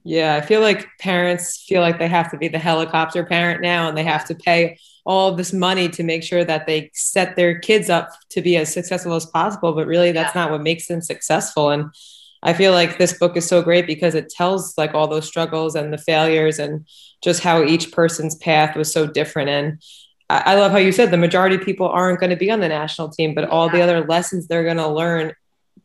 Yeah, 0.07 0.35
I 0.35 0.41
feel 0.41 0.61
like 0.61 0.87
parents 0.99 1.65
feel 1.67 1.81
like 1.81 1.99
they 1.99 2.07
have 2.07 2.31
to 2.31 2.37
be 2.37 2.47
the 2.47 2.57
helicopter 2.57 3.25
parent 3.25 3.61
now 3.61 3.89
and 3.89 3.97
they 3.97 4.05
have 4.05 4.23
to 4.27 4.35
pay 4.35 4.77
all 5.05 5.33
this 5.35 5.51
money 5.51 5.89
to 5.89 6.01
make 6.01 6.23
sure 6.23 6.45
that 6.45 6.65
they 6.65 6.91
set 6.93 7.35
their 7.35 7.59
kids 7.59 7.89
up 7.89 8.11
to 8.29 8.41
be 8.41 8.55
as 8.55 8.71
successful 8.71 9.15
as 9.15 9.25
possible. 9.25 9.73
But 9.73 9.85
really, 9.85 10.13
that's 10.13 10.33
Yeah. 10.33 10.43
not 10.43 10.51
what 10.51 10.61
makes 10.61 10.87
them 10.87 11.01
successful. 11.01 11.71
And 11.71 11.93
I 12.41 12.53
feel 12.53 12.71
like 12.71 12.97
this 12.97 13.17
book 13.17 13.35
is 13.35 13.45
so 13.45 13.61
great 13.61 13.85
because 13.85 14.15
it 14.15 14.29
tells 14.29 14.77
like 14.77 14.93
all 14.93 15.09
those 15.09 15.27
struggles 15.27 15.75
and 15.75 15.91
the 15.91 15.97
failures 15.97 16.57
and 16.57 16.87
just 17.21 17.43
how 17.43 17.61
each 17.65 17.91
person's 17.91 18.35
path 18.35 18.77
was 18.77 18.89
so 18.93 19.07
different. 19.07 19.49
And 19.49 19.81
I, 20.29 20.53
I 20.53 20.55
love 20.55 20.71
how 20.71 20.77
you 20.77 20.93
said 20.93 21.11
the 21.11 21.17
majority 21.17 21.57
of 21.57 21.63
people 21.63 21.89
aren't 21.89 22.21
going 22.21 22.29
to 22.29 22.37
be 22.37 22.49
on 22.49 22.61
the 22.61 22.69
national 22.69 23.09
team, 23.09 23.35
but 23.35 23.49
all 23.49 23.67
the 23.69 23.81
other 23.81 24.05
lessons 24.05 24.47
they're 24.47 24.63
going 24.63 24.77
to 24.77 24.87
learn 24.87 25.33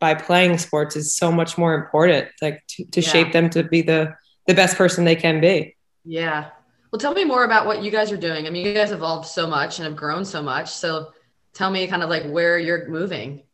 by 0.02 0.14
playing 0.16 0.58
sports 0.58 0.96
is 0.96 1.14
so 1.16 1.30
much 1.30 1.56
more 1.56 1.74
important, 1.74 2.26
like 2.42 2.60
to, 2.66 2.84
to 2.86 3.00
Yeah. 3.00 3.08
shape 3.08 3.32
them 3.32 3.48
to 3.50 3.62
be 3.62 3.82
the 3.82 4.12
the 4.48 4.54
best 4.54 4.76
person 4.76 5.04
they 5.04 5.14
can 5.14 5.40
be. 5.40 5.76
Yeah. 6.04 6.50
Well, 6.90 6.98
tell 6.98 7.14
me 7.14 7.24
more 7.24 7.44
about 7.44 7.64
what 7.64 7.80
you 7.84 7.92
guys 7.92 8.10
are 8.10 8.16
doing. 8.16 8.48
I 8.48 8.50
mean, 8.50 8.66
you 8.66 8.74
guys 8.74 8.90
evolved 8.90 9.28
so 9.28 9.46
much 9.46 9.78
and 9.78 9.86
have 9.86 9.94
grown 9.94 10.24
so 10.24 10.42
much. 10.42 10.68
So 10.70 11.12
tell 11.54 11.70
me 11.70 11.86
kind 11.86 12.02
of 12.02 12.10
like 12.10 12.24
where 12.26 12.58
you're 12.58 12.88
moving. 12.88 13.44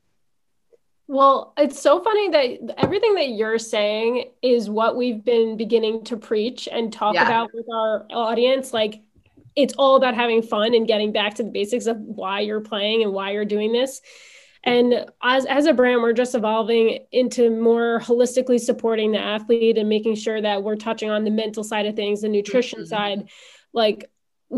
Well, 1.07 1.53
it's 1.59 1.79
so 1.79 2.03
funny 2.03 2.31
that 2.31 2.75
everything 2.79 3.15
that 3.17 3.29
you're 3.29 3.59
saying 3.59 4.31
is 4.41 4.71
what 4.71 4.97
we've 4.97 5.23
been 5.23 5.59
beginning 5.59 6.05
to 6.05 6.17
preach 6.17 6.67
and 6.73 6.91
talk 6.91 7.15
Yeah. 7.15 7.27
about 7.27 7.51
with 7.53 7.67
our 7.71 8.07
audience. 8.11 8.73
Like, 8.73 9.03
it's 9.57 9.75
all 9.77 9.97
about 9.97 10.15
having 10.15 10.41
fun 10.41 10.75
and 10.75 10.87
getting 10.87 11.13
back 11.13 11.35
to 11.35 11.43
the 11.43 11.51
basics 11.51 11.85
of 11.87 11.99
why 11.99 12.41
you're 12.41 12.61
playing 12.63 13.03
and 13.03 13.13
why 13.13 13.33
you're 13.33 13.45
doing 13.45 13.73
this. 13.73 14.01
And 14.65 15.07
as, 15.23 15.47
as 15.47 15.67
a 15.67 15.73
brand, 15.73 16.03
we're 16.03 16.13
just 16.13 16.35
evolving 16.35 17.01
into 17.13 17.51
more 17.51 18.01
holistically 18.01 18.61
supporting 18.61 19.13
the 19.13 19.19
athlete 19.21 19.79
and 19.79 19.89
making 19.89 20.17
sure 20.17 20.41
that 20.41 20.63
we're 20.63 20.77
touching 20.77 21.11
on 21.11 21.25
the 21.25 21.31
mental 21.31 21.63
side 21.65 21.87
of 21.87 21.95
things, 21.97 22.21
the 22.23 22.29
nutrition 22.29 22.81
Mhm. 22.81 22.87
side. 22.89 23.29
Like, 23.73 24.11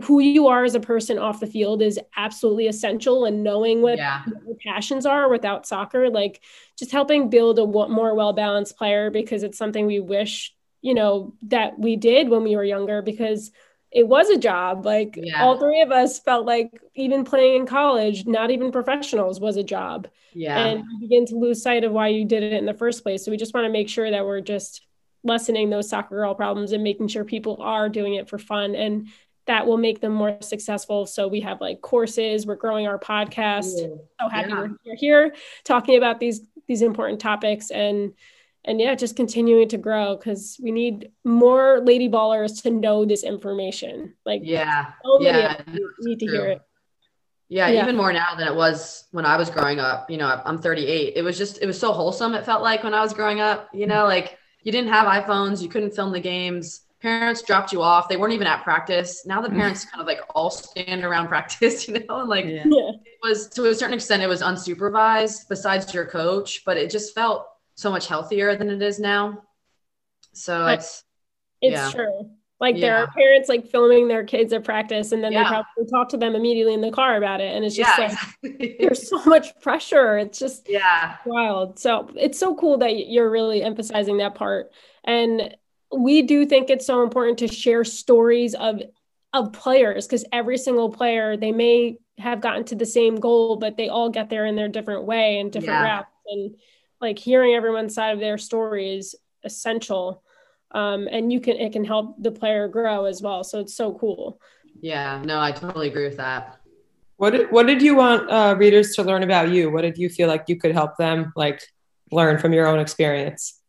who 0.04 0.20
you 0.20 0.46
are 0.46 0.62
as 0.64 0.76
a 0.76 0.80
person 0.80 1.18
off 1.18 1.40
the 1.40 1.46
field 1.48 1.82
is 1.82 1.98
absolutely 2.16 2.68
essential, 2.68 3.24
and 3.24 3.42
knowing 3.42 3.82
what 3.82 3.98
Yeah. 3.98 4.22
your 4.46 4.54
passions 4.64 5.04
are 5.04 5.28
without 5.28 5.66
soccer 5.66 6.08
like 6.08 6.40
just 6.78 6.92
helping 6.92 7.28
build 7.28 7.58
a 7.58 7.66
more 7.66 8.14
well-balanced 8.14 8.76
player 8.78 9.10
because 9.10 9.42
it's 9.42 9.58
something 9.58 9.86
we 9.86 9.98
wish 9.98 10.54
you 10.80 10.94
know 10.94 11.34
that 11.42 11.76
we 11.78 11.96
did 11.96 12.28
when 12.28 12.44
we 12.44 12.54
were 12.56 12.62
younger 12.64 13.02
because 13.02 13.50
it 13.92 14.06
was 14.06 14.28
a 14.30 14.38
job 14.38 14.84
like 14.86 15.18
Yeah. 15.20 15.42
all 15.42 15.58
three 15.58 15.80
of 15.80 15.90
us 15.90 16.20
felt 16.20 16.46
like 16.46 16.80
even 16.94 17.24
playing 17.24 17.56
in 17.60 17.66
college 17.66 18.26
not 18.26 18.50
even 18.50 18.70
professionals 18.72 19.40
was 19.40 19.56
a 19.56 19.64
job 19.64 20.06
Yeah. 20.32 20.58
and 20.64 20.84
you 20.92 21.00
begin 21.00 21.26
to 21.26 21.36
lose 21.36 21.62
sight 21.62 21.82
of 21.84 21.92
why 21.92 22.08
you 22.08 22.24
did 22.24 22.42
it 22.42 22.52
in 22.52 22.66
the 22.66 22.74
first 22.74 23.02
place 23.02 23.24
so 23.24 23.30
we 23.30 23.36
just 23.36 23.52
want 23.54 23.64
to 23.64 23.72
make 23.72 23.88
sure 23.88 24.10
that 24.10 24.24
we're 24.24 24.40
just 24.40 24.86
lessening 25.24 25.70
those 25.70 25.88
soccer 25.88 26.16
girl 26.16 26.34
problems 26.34 26.72
and 26.72 26.82
making 26.84 27.08
sure 27.08 27.24
people 27.24 27.58
are 27.60 27.88
doing 27.88 28.14
it 28.14 28.28
for 28.28 28.38
fun 28.38 28.74
and 28.74 29.08
that 29.46 29.66
will 29.66 29.76
make 29.78 30.00
them 30.00 30.12
more 30.12 30.36
successful 30.40 31.04
so 31.06 31.26
we 31.26 31.40
have 31.40 31.60
like 31.60 31.80
courses 31.80 32.46
we're 32.46 32.54
growing 32.54 32.86
our 32.86 32.98
podcast 32.98 33.64
so 33.64 34.28
happy 34.30 34.48
Yeah. 34.50 34.60
we're, 34.60 34.70
we're 34.86 34.96
here 34.96 35.34
talking 35.64 35.96
about 35.98 36.20
these 36.20 36.40
these 36.68 36.82
important 36.82 37.20
topics 37.20 37.70
and 37.72 38.12
and 38.64 38.80
yeah 38.80 38.94
just 38.94 39.16
continuing 39.16 39.68
to 39.68 39.78
grow 39.78 40.16
because 40.16 40.58
we 40.62 40.70
need 40.70 41.10
more 41.24 41.80
lady 41.84 42.08
ballers 42.08 42.62
to 42.62 42.70
know 42.70 43.04
this 43.04 43.22
information 43.24 44.14
like 44.26 44.42
yeah. 44.44 44.92
so 45.04 45.18
many 45.18 45.38
Yeah. 45.38 45.60
need 46.00 46.18
to 46.20 46.26
true. 46.26 46.34
hear 46.34 46.46
it 46.50 46.60
Yeah, 47.48 47.68
Yeah. 47.68 47.82
even 47.82 47.96
more 47.96 48.12
now 48.12 48.34
than 48.36 48.46
it 48.46 48.54
was 48.54 49.04
when 49.12 49.24
I 49.26 49.36
was 49.36 49.50
growing 49.50 49.80
up. 49.80 50.08
You 50.10 50.18
know, 50.18 50.40
I'm 50.44 50.58
38. 50.62 51.14
It 51.16 51.22
was 51.22 51.36
just, 51.36 51.60
it 51.60 51.66
was 51.66 51.76
so 51.80 51.90
wholesome. 51.92 52.32
It 52.34 52.44
felt 52.46 52.62
like 52.62 52.84
when 52.84 52.94
I 52.94 53.00
was 53.00 53.12
growing 53.12 53.40
up, 53.40 53.68
you 53.74 53.86
know, 53.88 54.04
like 54.04 54.38
you 54.62 54.70
didn't 54.70 54.92
have 54.92 55.06
iPhones, 55.08 55.60
you 55.60 55.68
couldn't 55.68 55.90
film 55.96 56.12
the 56.12 56.20
games. 56.20 56.82
Parents 57.02 57.42
dropped 57.42 57.72
you 57.72 57.82
off. 57.82 58.08
They 58.08 58.16
weren't 58.18 58.34
even 58.34 58.46
at 58.46 58.62
practice. 58.62 59.26
Now 59.26 59.40
the 59.40 59.48
parents 59.60 59.84
kind 59.84 60.00
of 60.00 60.06
like 60.06 60.20
all 60.36 60.50
stand 60.50 61.02
around 61.02 61.26
practice, 61.34 61.88
you 61.88 61.94
know, 62.06 62.20
and 62.20 62.28
like 62.28 62.44
Yeah. 62.44 62.64
yeah 62.66 62.90
it 63.14 63.18
was 63.28 63.48
to 63.56 63.64
a 63.66 63.74
certain 63.74 63.94
extent, 63.94 64.22
it 64.22 64.28
was 64.28 64.42
unsupervised 64.42 65.48
besides 65.48 65.92
your 65.92 66.06
coach, 66.06 66.62
but 66.64 66.76
it 66.76 66.88
just 66.88 67.14
felt 67.16 67.46
so 67.80 67.90
much 67.90 68.06
healthier 68.06 68.56
than 68.56 68.68
it 68.70 68.82
is 68.82 68.98
now. 69.00 69.42
So 70.32 70.62
I- 70.62 70.74
it's, 70.74 71.02
it's 71.62 71.72
Yeah. 71.72 71.90
true 71.90 72.30
like 72.60 72.78
there 72.78 72.98
are 72.98 73.06
parents 73.12 73.48
like 73.48 73.66
filming 73.68 74.06
their 74.06 74.22
kids 74.22 74.52
at 74.52 74.62
practice 74.64 75.12
and 75.12 75.24
then 75.24 75.32
Yeah. 75.32 75.44
they 75.44 75.48
probably 75.48 75.90
talk 75.90 76.10
to 76.10 76.18
them 76.18 76.34
immediately 76.34 76.74
in 76.74 76.82
the 76.82 76.90
car 76.90 77.16
about 77.16 77.40
it 77.40 77.56
and 77.56 77.64
it's 77.64 77.74
just 77.74 77.98
yeah, 77.98 78.04
like 78.04 78.12
exactly. 78.12 78.76
there's 78.78 79.08
so 79.08 79.24
much 79.24 79.58
pressure 79.62 80.18
it's 80.18 80.38
just 80.38 80.68
yeah. 80.68 81.16
wild. 81.24 81.78
So 81.78 82.10
it's 82.16 82.38
so 82.38 82.54
cool 82.54 82.76
that 82.78 83.08
you're 83.08 83.30
really 83.30 83.62
emphasizing 83.62 84.18
that 84.18 84.34
part. 84.34 84.72
And 85.04 85.56
we 85.90 86.20
do 86.20 86.44
think 86.44 86.68
it's 86.68 86.84
so 86.84 87.02
important 87.02 87.38
to 87.38 87.48
share 87.48 87.82
stories 87.82 88.54
of 88.54 88.82
of 89.32 89.52
players 89.54 90.06
because 90.06 90.24
every 90.30 90.58
single 90.58 90.90
player 90.90 91.38
they 91.38 91.52
may 91.52 91.96
have 92.18 92.42
gotten 92.42 92.64
to 92.64 92.74
the 92.74 92.84
same 92.84 93.16
goal, 93.16 93.56
but 93.56 93.78
they 93.78 93.88
all 93.88 94.10
get 94.10 94.28
there 94.28 94.44
in 94.44 94.54
their 94.56 94.68
different 94.68 95.04
way 95.04 95.38
and 95.40 95.50
different 95.50 95.80
Yeah. 95.80 95.94
routes. 95.96 96.10
And 96.26 96.56
like 97.00 97.18
hearing 97.18 97.54
everyone's 97.54 97.94
side 97.94 98.12
of 98.12 98.20
their 98.20 98.38
story 98.38 98.96
is 98.96 99.14
essential. 99.44 100.22
Um, 100.72 101.08
and 101.10 101.32
you 101.32 101.40
can 101.40 101.56
it 101.56 101.72
can 101.72 101.84
help 101.84 102.16
the 102.22 102.30
player 102.30 102.68
grow 102.68 103.06
as 103.06 103.22
well. 103.22 103.42
So 103.42 103.60
it's 103.60 103.74
so 103.74 103.94
cool. 103.94 104.40
Yeah. 104.80 105.20
No, 105.24 105.40
I 105.40 105.52
totally 105.52 105.88
agree 105.88 106.04
with 106.04 106.18
that. 106.18 106.60
What 107.16 107.30
did, 107.30 107.50
what 107.50 107.66
did 107.66 107.82
you 107.82 107.96
want 107.96 108.30
uh, 108.30 108.54
readers 108.56 108.94
to 108.96 109.02
learn 109.02 109.22
about 109.22 109.50
you? 109.50 109.70
What 109.70 109.82
did 109.82 109.98
you 109.98 110.08
feel 110.08 110.28
like 110.28 110.44
you 110.48 110.56
could 110.56 110.72
help 110.72 110.96
them 110.96 111.32
like 111.36 111.60
learn 112.10 112.38
from 112.38 112.52
your 112.52 112.66
own 112.66 112.78
experience? 112.78 113.60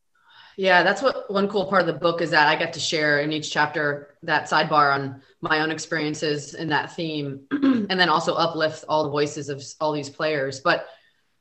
Yeah, 0.58 0.84
that's 0.84 1.02
what 1.02 1.32
one 1.32 1.48
cool 1.48 1.66
part 1.66 1.82
of 1.82 1.88
the 1.88 1.94
book 1.94 2.22
is 2.22 2.30
that 2.32 2.48
I 2.48 2.56
get 2.56 2.74
to 2.74 2.80
share 2.80 3.20
in 3.20 3.32
each 3.32 3.52
chapter 3.52 4.16
that 4.24 4.50
sidebar 4.50 4.94
on 4.94 5.22
my 5.42 5.60
own 5.62 5.72
experiences 5.72 6.54
in 6.54 6.70
that 6.70 6.96
theme 6.96 7.42
and 7.52 8.00
then 8.00 8.10
also 8.10 8.36
uplift 8.36 8.86
all 8.88 9.04
the 9.04 9.10
voices 9.10 9.50
of 9.50 9.64
all 9.80 9.92
these 9.92 10.10
players. 10.10 10.60
But 10.60 10.86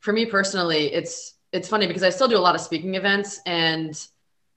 for 0.01 0.13
me 0.13 0.27
personally, 0.27 0.93
it's 0.93 1.35
it's 1.53 1.69
funny 1.69 1.87
because 1.87 2.03
I 2.03 2.11
still 2.11 2.29
do 2.29 2.37
a 2.37 2.39
lot 2.39 2.55
of 2.55 2.61
speaking 2.61 2.95
events 2.95 3.41
and 3.47 3.95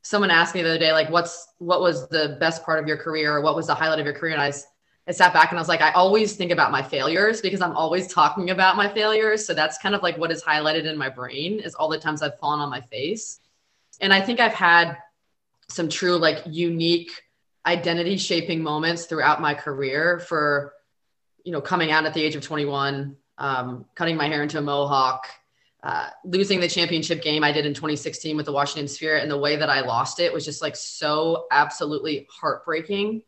someone 0.01 0.29
asked 0.29 0.53
me 0.53 0.61
the 0.61 0.69
other 0.69 0.79
day 0.79 0.91
like 0.91 1.09
what's 1.09 1.47
what 1.57 1.81
was 1.81 2.07
the 2.09 2.37
best 2.39 2.63
part 2.63 2.79
of 2.79 2.87
your 2.87 2.97
career 2.97 3.35
or 3.35 3.41
what 3.41 3.55
was 3.55 3.67
the 3.67 3.75
highlight 3.75 3.99
of 3.99 4.05
your 4.05 4.13
career? 4.13 4.33
And 4.33 4.41
I, 4.41 4.53
I 5.07 5.11
sat 5.11 5.33
back 5.33 5.51
and 5.51 5.57
I 5.57 5.61
was 5.61 5.69
like 5.69 5.81
I 5.81 5.91
always 5.91 6.35
think 6.35 6.51
about 6.51 6.71
my 6.71 6.83
failures 6.83 7.41
because 7.41 7.61
I'm 7.61 7.75
always 7.75 8.07
talking 8.07 8.51
about 8.51 8.75
my 8.75 8.87
failures. 8.87 9.45
So 9.45 9.53
that's 9.53 9.77
kind 9.77 9.95
of 9.95 10.03
like 10.03 10.17
what 10.17 10.31
is 10.31 10.43
highlighted 10.43 10.85
in 10.85 10.97
my 10.97 11.09
brain 11.09 11.59
is 11.59 11.73
all 11.73 11.89
the 11.89 11.99
times 11.99 12.21
I've 12.21 12.37
fallen 12.39 12.59
on 12.59 12.69
my 12.69 12.81
face. 12.81 13.39
And 14.01 14.13
I 14.13 14.21
think 14.21 14.39
I've 14.39 14.53
had 14.53 14.97
some 15.69 15.89
true 15.89 16.17
like 16.17 16.43
unique 16.45 17.11
identity 17.65 18.17
shaping 18.17 18.61
moments 18.61 19.05
throughout 19.05 19.41
my 19.41 19.53
career 19.53 20.19
for 20.19 20.73
you 21.43 21.51
know 21.51 21.61
coming 21.61 21.91
out 21.91 22.05
at 22.05 22.13
the 22.13 22.21
age 22.21 22.35
of 22.35 22.43
21 22.43 23.15
um, 23.37 23.85
cutting 23.95 24.15
my 24.15 24.27
hair 24.27 24.43
into 24.43 24.57
a 24.57 24.61
mohawk 24.61 25.27
uh, 25.83 26.09
losing 26.23 26.61
the 26.61 26.67
championship 26.67 27.21
game 27.21 27.43
I 27.43 27.51
did 27.51 27.65
in 27.65 27.73
2016 27.73 28.37
with 28.37 28.45
the 28.45 28.53
Washington 28.53 28.87
Spirit 28.87 29.21
and 29.21 29.29
the 29.29 29.37
way 29.37 29.57
that 29.57 29.69
I 29.69 29.81
lost 29.81 30.21
it 30.21 30.31
was 30.31 30.45
just 30.45 30.61
like 30.61 30.77
so 30.77 31.45
absolutely 31.51 32.25
heartbreaking 32.31 33.21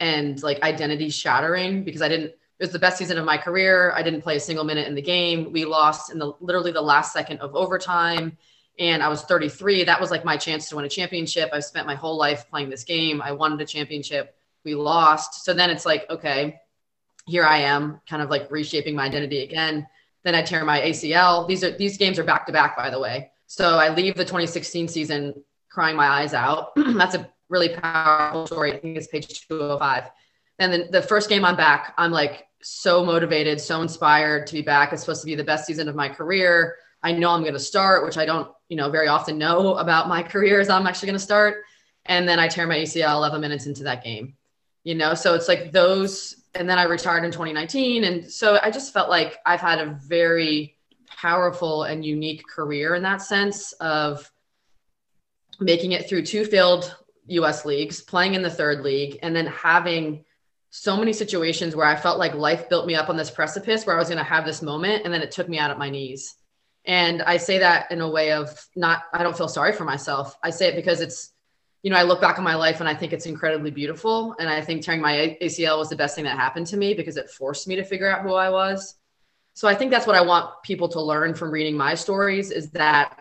and 0.00 0.40
like 0.42 0.62
identity 0.62 1.08
shattering 1.08 1.82
because 1.82 2.02
I 2.02 2.08
didn't 2.08 2.32
it 2.58 2.62
was 2.62 2.72
the 2.72 2.78
best 2.78 2.98
season 2.98 3.18
of 3.18 3.24
my 3.24 3.36
career. 3.36 3.92
I 3.96 4.02
didn't 4.02 4.22
play 4.22 4.36
a 4.36 4.40
single 4.40 4.64
minute 4.64 4.86
in 4.86 4.94
the 4.94 5.02
game. 5.02 5.50
We 5.50 5.64
lost 5.64 6.12
in 6.12 6.18
the 6.18 6.34
literally 6.40 6.70
the 6.70 6.82
last 6.82 7.12
second 7.12 7.38
of 7.38 7.56
overtime 7.56 8.36
and 8.78 9.02
I 9.02 9.08
was 9.08 9.22
33. 9.22 9.84
That 9.84 10.00
was 10.00 10.10
like 10.10 10.24
my 10.24 10.36
chance 10.36 10.68
to 10.68 10.76
win 10.76 10.84
a 10.84 10.88
championship. 10.88 11.50
I've 11.52 11.64
spent 11.64 11.86
my 11.86 11.94
whole 11.94 12.18
life 12.18 12.48
playing 12.50 12.70
this 12.70 12.84
game. 12.84 13.22
I 13.22 13.32
wanted 13.32 13.60
a 13.60 13.66
championship. 13.66 14.36
We 14.62 14.74
lost. 14.74 15.44
So 15.44 15.54
then 15.54 15.70
it's 15.70 15.86
like, 15.86 16.06
okay, 16.10 16.60
here 17.26 17.44
I 17.44 17.58
am, 17.60 18.00
kind 18.08 18.22
of 18.22 18.30
like 18.30 18.50
reshaping 18.50 18.94
my 18.94 19.04
identity 19.04 19.42
again. 19.42 19.86
Then 20.24 20.34
I 20.34 20.42
tear 20.42 20.64
my 20.64 20.80
ACL. 20.80 21.46
These 21.46 21.62
are 21.64 21.70
these 21.70 21.96
games 21.98 22.18
are 22.18 22.24
back 22.24 22.46
to 22.46 22.52
back, 22.52 22.76
by 22.76 22.90
the 22.90 22.98
way. 22.98 23.30
So 23.46 23.76
I 23.78 23.94
leave 23.94 24.14
the 24.14 24.24
2016 24.24 24.88
season 24.88 25.44
crying 25.70 25.96
my 25.96 26.06
eyes 26.06 26.34
out. 26.34 26.72
That's 26.76 27.14
a 27.14 27.30
really 27.48 27.68
powerful 27.68 28.46
story. 28.46 28.72
I 28.72 28.78
think 28.78 28.96
it's 28.96 29.06
page 29.06 29.46
205. 29.48 30.10
And 30.58 30.72
then 30.72 30.88
the 30.90 31.02
first 31.02 31.28
game 31.28 31.44
I'm 31.44 31.56
back, 31.56 31.94
I'm 31.98 32.10
like 32.10 32.46
so 32.62 33.04
motivated, 33.04 33.60
so 33.60 33.82
inspired 33.82 34.46
to 34.46 34.54
be 34.54 34.62
back. 34.62 34.92
It's 34.92 35.02
supposed 35.02 35.20
to 35.22 35.26
be 35.26 35.34
the 35.34 35.44
best 35.44 35.66
season 35.66 35.88
of 35.88 35.94
my 35.94 36.08
career. 36.08 36.76
I 37.02 37.12
know 37.12 37.30
I'm 37.30 37.42
going 37.42 37.52
to 37.52 37.60
start, 37.60 38.04
which 38.04 38.16
I 38.16 38.24
don't, 38.24 38.50
you 38.68 38.76
know, 38.76 38.90
very 38.90 39.08
often 39.08 39.36
know 39.36 39.74
about 39.74 40.08
my 40.08 40.22
career 40.34 40.60
is 40.60 40.70
I'm 40.70 40.86
actually 40.86 41.06
going 41.06 41.18
to 41.18 41.24
start. 41.24 41.64
And 42.06 42.28
then 42.28 42.38
I 42.38 42.48
tear 42.48 42.66
my 42.66 42.78
ACL 42.78 43.14
11 43.16 43.40
minutes 43.40 43.66
into 43.66 43.84
that 43.84 44.04
game, 44.04 44.36
you 44.84 44.94
know? 44.94 45.14
So 45.14 45.34
it's 45.34 45.48
like 45.48 45.72
those, 45.72 46.43
and 46.54 46.68
then 46.68 46.78
I 46.78 46.84
retired 46.84 47.24
in 47.24 47.30
2019. 47.30 48.04
And 48.04 48.30
so 48.30 48.58
I 48.62 48.70
just 48.70 48.92
felt 48.92 49.10
like 49.10 49.38
I've 49.44 49.60
had 49.60 49.80
a 49.80 49.98
very 50.06 50.76
powerful 51.08 51.84
and 51.84 52.04
unique 52.04 52.42
career 52.46 52.94
in 52.94 53.02
that 53.02 53.22
sense 53.22 53.72
of 53.74 54.30
making 55.60 55.92
it 55.92 56.08
through 56.08 56.26
two 56.26 56.44
failed 56.44 56.94
US 57.26 57.64
leagues, 57.64 58.00
playing 58.00 58.34
in 58.34 58.42
the 58.42 58.50
third 58.50 58.80
league, 58.80 59.18
and 59.22 59.34
then 59.34 59.46
having 59.46 60.24
so 60.70 60.96
many 60.96 61.12
situations 61.12 61.76
where 61.76 61.86
I 61.86 61.94
felt 61.94 62.18
like 62.18 62.34
life 62.34 62.68
built 62.68 62.86
me 62.86 62.96
up 62.96 63.08
on 63.08 63.16
this 63.16 63.30
precipice 63.30 63.86
where 63.86 63.94
I 63.94 63.98
was 63.98 64.08
going 64.08 64.18
to 64.18 64.24
have 64.24 64.44
this 64.44 64.60
moment 64.60 65.04
and 65.04 65.14
then 65.14 65.22
it 65.22 65.30
took 65.30 65.48
me 65.48 65.58
out 65.58 65.70
at 65.70 65.78
my 65.78 65.88
knees. 65.88 66.34
And 66.84 67.22
I 67.22 67.36
say 67.36 67.58
that 67.58 67.90
in 67.92 68.00
a 68.00 68.10
way 68.10 68.32
of 68.32 68.66
not, 68.74 69.04
I 69.12 69.22
don't 69.22 69.36
feel 69.36 69.48
sorry 69.48 69.72
for 69.72 69.84
myself. 69.84 70.36
I 70.42 70.50
say 70.50 70.68
it 70.68 70.76
because 70.76 71.00
it's 71.00 71.30
you 71.84 71.90
know, 71.90 71.96
I 71.96 72.02
look 72.02 72.18
back 72.18 72.38
on 72.38 72.44
my 72.44 72.54
life 72.54 72.80
and 72.80 72.88
I 72.88 72.94
think 72.94 73.12
it's 73.12 73.26
incredibly 73.26 73.70
beautiful. 73.70 74.34
And 74.38 74.48
I 74.48 74.62
think 74.62 74.82
tearing 74.82 75.02
my 75.02 75.36
ACL 75.42 75.78
was 75.78 75.90
the 75.90 75.96
best 75.96 76.14
thing 76.14 76.24
that 76.24 76.38
happened 76.38 76.66
to 76.68 76.78
me 76.78 76.94
because 76.94 77.18
it 77.18 77.28
forced 77.28 77.68
me 77.68 77.76
to 77.76 77.84
figure 77.84 78.10
out 78.10 78.22
who 78.22 78.32
I 78.32 78.48
was. 78.48 78.94
So 79.52 79.68
I 79.68 79.74
think 79.74 79.90
that's 79.90 80.06
what 80.06 80.16
I 80.16 80.22
want 80.22 80.62
people 80.62 80.88
to 80.88 81.00
learn 81.00 81.34
from 81.34 81.50
reading 81.50 81.76
my 81.76 81.94
stories 81.94 82.50
is 82.50 82.70
that, 82.70 83.18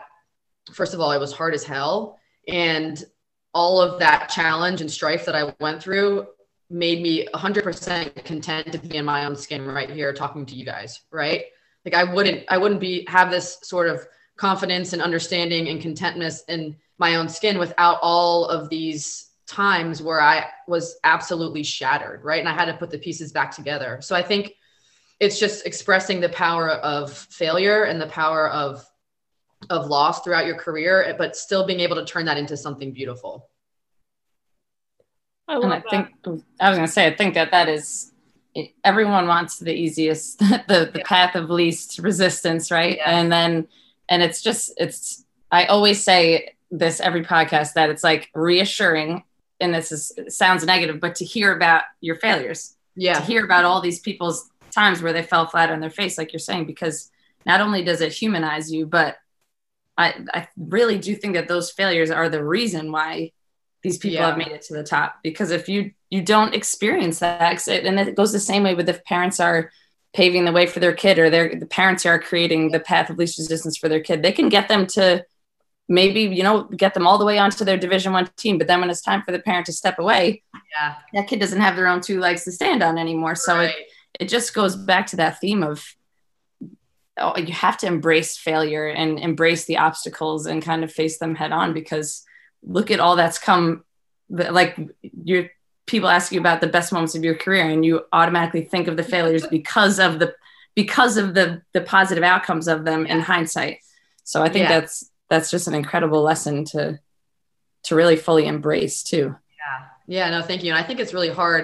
first 0.72 0.94
of 0.94 1.02
all, 1.02 1.12
it 1.12 1.20
was 1.20 1.34
hard 1.34 1.54
as 1.54 1.66
hell. 1.66 2.18
And 2.48 3.04
all 3.54 3.82
of 3.82 4.00
that 4.00 4.30
challenge 4.30 4.80
and 4.80 4.90
strife 4.90 5.26
that 5.26 5.36
I 5.36 5.54
went 5.60 5.84
through 5.84 6.28
made 6.70 7.04
me 7.04 7.28
100% 7.34 8.24
content 8.24 8.72
to 8.72 8.78
be 8.78 8.96
in 8.96 9.04
my 9.04 9.26
own 9.26 9.36
skin 9.36 9.66
right 9.66 9.90
here 9.90 10.14
talking 10.14 10.46
to 10.46 10.56
you 10.56 10.64
guys, 10.64 11.02
right? 11.12 11.44
Like 11.84 11.96
I 11.96 12.06
wouldn't 12.06 12.46
I 12.48 12.58
wouldn't 12.58 12.80
be 12.80 13.06
have 13.10 13.30
this 13.30 13.60
sort 13.64 13.90
of 13.90 14.08
confidence 14.38 14.94
and 14.94 15.02
understanding 15.02 15.68
and 15.68 15.82
contentness 15.82 16.44
in 16.48 16.78
my 16.98 17.16
own 17.16 17.28
skin 17.30 17.58
without 17.58 18.00
all 18.02 18.46
of 18.46 18.70
these 18.70 19.30
times 19.48 20.02
where 20.02 20.22
I 20.22 20.46
was 20.68 20.98
absolutely 21.04 21.64
shattered, 21.64 22.24
right? 22.24 22.40
And 22.40 22.48
I 22.48 22.54
had 22.54 22.66
to 22.66 22.74
put 22.74 22.90
the 22.92 22.98
pieces 22.98 23.32
back 23.32 23.52
together. 23.52 24.00
So 24.02 24.16
I 24.16 24.22
think 24.22 24.54
it's 25.20 25.40
just 25.40 25.66
expressing 25.66 26.22
the 26.22 26.30
power 26.30 26.70
of 26.70 27.12
failure 27.12 27.84
and 27.84 28.02
the 28.02 28.08
power 28.08 28.50
of 28.50 28.86
of 29.70 29.88
loss 29.88 30.22
throughout 30.22 30.46
your 30.46 30.58
career, 30.58 31.16
but 31.18 31.38
still 31.38 31.66
being 31.66 31.80
able 31.80 31.96
to 31.96 32.04
turn 32.04 32.26
that 32.26 32.38
into 32.38 32.58
something 32.58 32.92
beautiful. 32.92 33.50
I 35.48 35.56
love 35.56 35.64
and 35.64 35.74
I 35.74 35.80
that. 35.80 35.90
think 35.90 36.42
I 36.60 36.70
was 36.70 36.78
going 36.78 36.88
to 36.88 36.92
say 36.92 37.08
I 37.08 37.16
think 37.16 37.34
that 37.36 37.52
that 37.52 37.70
is 37.70 38.12
everyone 38.84 39.28
wants 39.28 39.60
the 39.60 39.74
easiest 39.74 40.40
the 40.40 40.90
the 40.92 41.00
Yeah. 41.00 41.04
path 41.06 41.36
of 41.36 41.50
least 41.50 42.00
resistance 42.00 42.72
right 42.72 42.98
Yeah. 42.98 43.10
and 43.20 43.32
then 43.32 43.68
and 44.10 44.22
it's 44.22 44.42
just 44.42 44.74
it's 44.78 45.26
I 45.52 45.66
always 45.66 46.04
say 46.04 46.56
this 46.78 47.00
every 47.00 47.24
podcast 47.24 47.74
that 47.74 47.90
it's 47.92 48.04
like 48.04 48.30
reassuring 48.34 49.24
and 49.60 49.74
this 49.74 49.92
is 49.92 50.12
sounds 50.30 50.66
negative 50.66 51.00
but 51.00 51.16
to 51.16 51.24
hear 51.26 51.56
about 51.56 51.84
your 52.02 52.16
failures 52.16 52.76
Yeah. 52.96 53.14
to 53.14 53.22
hear 53.22 53.46
about 53.46 53.64
all 53.66 53.80
these 53.80 54.00
people's 54.00 54.50
times 54.72 55.02
where 55.02 55.14
they 55.14 55.22
fell 55.22 55.46
flat 55.48 55.70
on 55.70 55.80
their 55.80 55.92
face 55.92 56.18
like 56.18 56.34
you're 56.34 56.40
saying 56.40 56.66
because 56.66 57.12
not 57.46 57.62
only 57.62 57.84
does 57.84 58.02
it 58.02 58.12
humanize 58.12 58.72
you 58.72 58.88
but 58.88 59.18
I, 59.96 60.16
I 60.34 60.48
really 60.58 60.98
do 60.98 61.16
think 61.16 61.36
that 61.36 61.48
those 61.48 61.70
failures 61.70 62.10
are 62.10 62.28
the 62.28 62.44
reason 62.44 62.92
why 62.92 63.32
these 63.84 64.00
people 64.00 64.16
Yeah. 64.16 64.30
have 64.30 64.38
made 64.40 64.48
it 64.48 64.64
to 64.64 64.74
the 64.74 64.84
top 64.84 65.20
because 65.22 65.52
if 65.52 65.70
you 65.70 65.92
you 66.10 66.24
don't 66.24 66.56
experience 66.56 67.20
that 67.20 67.68
and 67.68 68.00
it 68.00 68.16
goes 68.16 68.32
the 68.32 68.40
same 68.40 68.64
way 68.64 68.74
with 68.74 68.90
if 68.90 69.04
parents 69.04 69.40
are 69.40 69.70
paving 70.14 70.46
the 70.46 70.52
way 70.52 70.66
for 70.66 70.80
their 70.80 70.94
kid 70.94 71.20
or 71.20 71.30
their 71.30 71.54
the 71.56 71.66
parents 71.68 72.04
are 72.08 72.18
creating 72.18 72.72
the 72.72 72.80
path 72.80 73.12
of 73.12 73.18
least 73.20 73.38
resistance 73.38 73.78
for 73.78 73.90
their 73.90 74.00
kid 74.00 74.24
they 74.24 74.32
can 74.32 74.50
get 74.50 74.68
them 74.68 74.88
to 74.88 75.24
maybe 75.90 76.22
you 76.22 76.44
know 76.44 76.64
get 76.64 76.94
them 76.94 77.06
all 77.06 77.18
the 77.18 77.26
way 77.26 77.38
onto 77.38 77.66
their 77.66 77.78
division 77.78 78.14
one 78.14 78.30
team 78.38 78.58
but 78.58 78.68
then 78.68 78.80
when 78.80 78.90
it's 78.90 79.02
time 79.02 79.22
for 79.22 79.32
the 79.32 79.40
parent 79.40 79.66
to 79.66 79.74
step 79.74 80.00
away 80.00 80.42
Yeah. 80.78 80.96
that 81.14 81.28
kid 81.28 81.40
doesn't 81.40 81.60
have 81.62 81.76
their 81.76 81.88
own 81.88 82.00
two 82.02 82.20
legs 82.20 82.44
to 82.46 82.52
stand 82.52 82.82
on 82.82 82.98
anymore 82.98 83.36
so 83.36 83.60
it, 83.60 83.66
Right. 83.66 83.76
it 84.20 84.30
just 84.30 84.54
goes 84.54 84.76
back 84.76 85.08
to 85.08 85.18
that 85.18 85.40
theme 85.42 85.62
of 85.64 85.86
oh, 87.18 87.38
you 87.38 87.54
have 87.54 87.78
to 87.78 87.86
embrace 87.88 88.38
failure 88.38 88.88
and 88.88 89.20
embrace 89.20 89.66
the 89.66 89.78
obstacles 89.78 90.46
and 90.48 90.64
kind 90.64 90.84
of 90.84 90.92
face 90.92 91.20
them 91.20 91.36
head 91.36 91.52
on 91.52 91.74
because 91.74 92.24
look 92.64 92.90
at 92.90 93.00
all 93.00 93.16
that's 93.16 93.38
come 93.38 93.84
like 94.30 94.78
your 95.24 95.50
people 95.86 96.08
ask 96.10 96.32
you 96.32 96.40
about 96.40 96.62
the 96.62 96.68
best 96.68 96.94
moments 96.94 97.14
of 97.14 97.24
your 97.26 97.36
career 97.36 97.70
and 97.70 97.86
you 97.86 98.02
automatically 98.14 98.64
think 98.64 98.88
of 98.88 98.96
the 98.98 99.04
failures 99.04 99.46
because 99.52 100.00
of 100.00 100.20
the 100.20 100.34
because 100.76 101.18
of 101.18 101.34
the 101.34 101.62
the 101.74 101.82
positive 101.82 102.24
outcomes 102.24 102.68
of 102.70 102.86
them 102.86 103.06
in 103.06 103.20
hindsight 103.20 103.78
so 104.24 104.42
i 104.42 104.48
think 104.50 104.64
Yeah. 104.70 104.80
that's 104.80 105.10
that's 105.34 105.50
just 105.50 105.68
an 105.68 105.74
incredible 105.74 106.22
lesson 106.22 106.64
to 106.64 107.00
to 107.84 107.96
really 107.96 108.16
fully 108.16 108.46
embrace 108.46 109.02
too 109.04 109.36
Yeah, 109.60 109.86
Yeah. 110.08 110.30
no, 110.30 110.42
thank 110.44 110.64
you. 110.64 110.72
And 110.72 110.80
I 110.80 110.86
think 110.86 111.00
it's 111.00 111.14
really 111.14 111.30
hard. 111.30 111.64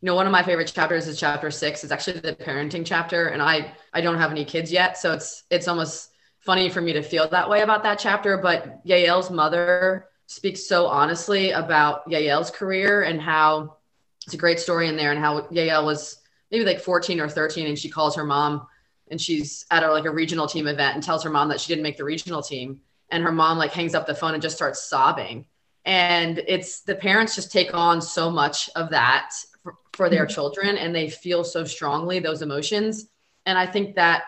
You 0.00 0.06
know, 0.06 0.14
one 0.14 0.26
of 0.26 0.32
my 0.32 0.42
favorite 0.42 0.72
chapters 0.72 1.06
is 1.06 1.20
chapter 1.20 1.50
six. 1.50 1.84
It's 1.84 1.92
actually 1.92 2.20
the 2.20 2.34
parenting 2.34 2.84
chapter, 2.86 3.28
and 3.28 3.40
I 3.42 3.74
I 3.92 4.00
don't 4.00 4.18
have 4.18 4.30
any 4.32 4.44
kids 4.44 4.72
yet, 4.72 4.96
so 4.96 5.12
it's 5.12 5.44
it's 5.50 5.68
almost 5.68 6.08
funny 6.38 6.70
for 6.70 6.80
me 6.80 6.92
to 6.94 7.02
feel 7.02 7.28
that 7.28 7.48
way 7.50 7.60
about 7.60 7.82
that 7.84 7.98
chapter. 8.00 8.36
But 8.38 8.84
Yael's 8.84 9.30
mother 9.30 10.06
speaks 10.26 10.66
so 10.66 10.86
honestly 10.86 11.50
about 11.52 12.08
Yael's 12.08 12.50
career 12.50 13.02
and 13.02 13.20
how 13.20 13.76
it's 14.24 14.34
a 14.34 14.38
great 14.38 14.58
story 14.58 14.88
in 14.88 14.96
there, 14.96 15.12
and 15.12 15.20
how 15.20 15.42
Yael 15.52 15.84
was 15.84 16.16
maybe 16.50 16.64
like 16.64 16.80
14 16.80 17.20
or 17.20 17.28
13, 17.28 17.66
and 17.68 17.78
she 17.78 17.88
calls 17.88 18.16
her 18.16 18.24
mom, 18.24 18.66
and 19.10 19.20
she's 19.20 19.66
at 19.70 19.84
a 19.84 19.92
like 19.92 20.06
a 20.06 20.10
regional 20.22 20.48
team 20.48 20.66
event, 20.66 20.94
and 20.96 21.02
tells 21.04 21.22
her 21.24 21.30
mom 21.30 21.48
that 21.50 21.60
she 21.60 21.68
didn't 21.72 21.84
make 21.84 21.96
the 21.98 22.04
regional 22.04 22.42
team, 22.42 22.80
and 23.12 23.22
her 23.22 23.32
mom 23.32 23.58
like 23.58 23.72
hangs 23.72 23.94
up 23.94 24.06
the 24.06 24.14
phone 24.14 24.34
and 24.34 24.42
just 24.42 24.56
starts 24.56 24.82
sobbing. 24.88 25.44
And 25.84 26.38
it's 26.46 26.80
the 26.82 26.94
parents 26.94 27.34
just 27.34 27.52
take 27.52 27.74
on 27.74 28.00
so 28.02 28.30
much 28.30 28.70
of 28.76 28.90
that 28.90 29.30
for, 29.62 29.74
for 29.92 30.08
their 30.08 30.26
children 30.26 30.76
and 30.76 30.94
they 30.94 31.08
feel 31.08 31.44
so 31.44 31.64
strongly 31.64 32.18
those 32.18 32.42
emotions. 32.42 33.06
And 33.46 33.58
i 33.58 33.66
think 33.66 33.96
that 33.96 34.22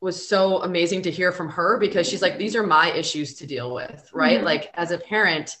was 0.00 0.28
so 0.28 0.62
amazing 0.62 1.02
to 1.02 1.10
hear 1.10 1.32
from 1.32 1.48
her 1.48 1.78
because 1.78 2.06
she's 2.08 2.22
like 2.22 2.38
these 2.38 2.54
are 2.54 2.62
my 2.66 2.92
issues 2.92 3.34
to 3.34 3.46
deal 3.46 3.74
with 3.74 4.08
right? 4.12 4.40
Mhm. 4.40 4.44
like 4.44 4.70
as 4.74 4.90
a 4.92 4.98
parent 4.98 5.56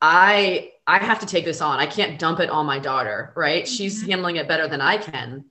i 0.00 0.70
i 0.86 0.98
have 0.98 1.18
to 1.20 1.26
take 1.26 1.44
this 1.44 1.60
on. 1.60 1.78
I 1.80 1.86
can't 1.86 2.18
dump 2.18 2.38
it 2.40 2.50
on 2.50 2.66
my 2.66 2.78
daughter 2.78 3.32
right? 3.34 3.66
She's 3.66 4.06
handling 4.06 4.36
it 4.36 4.46
better 4.48 4.68
than 4.68 4.80
i 4.80 4.96
can. 4.98 5.44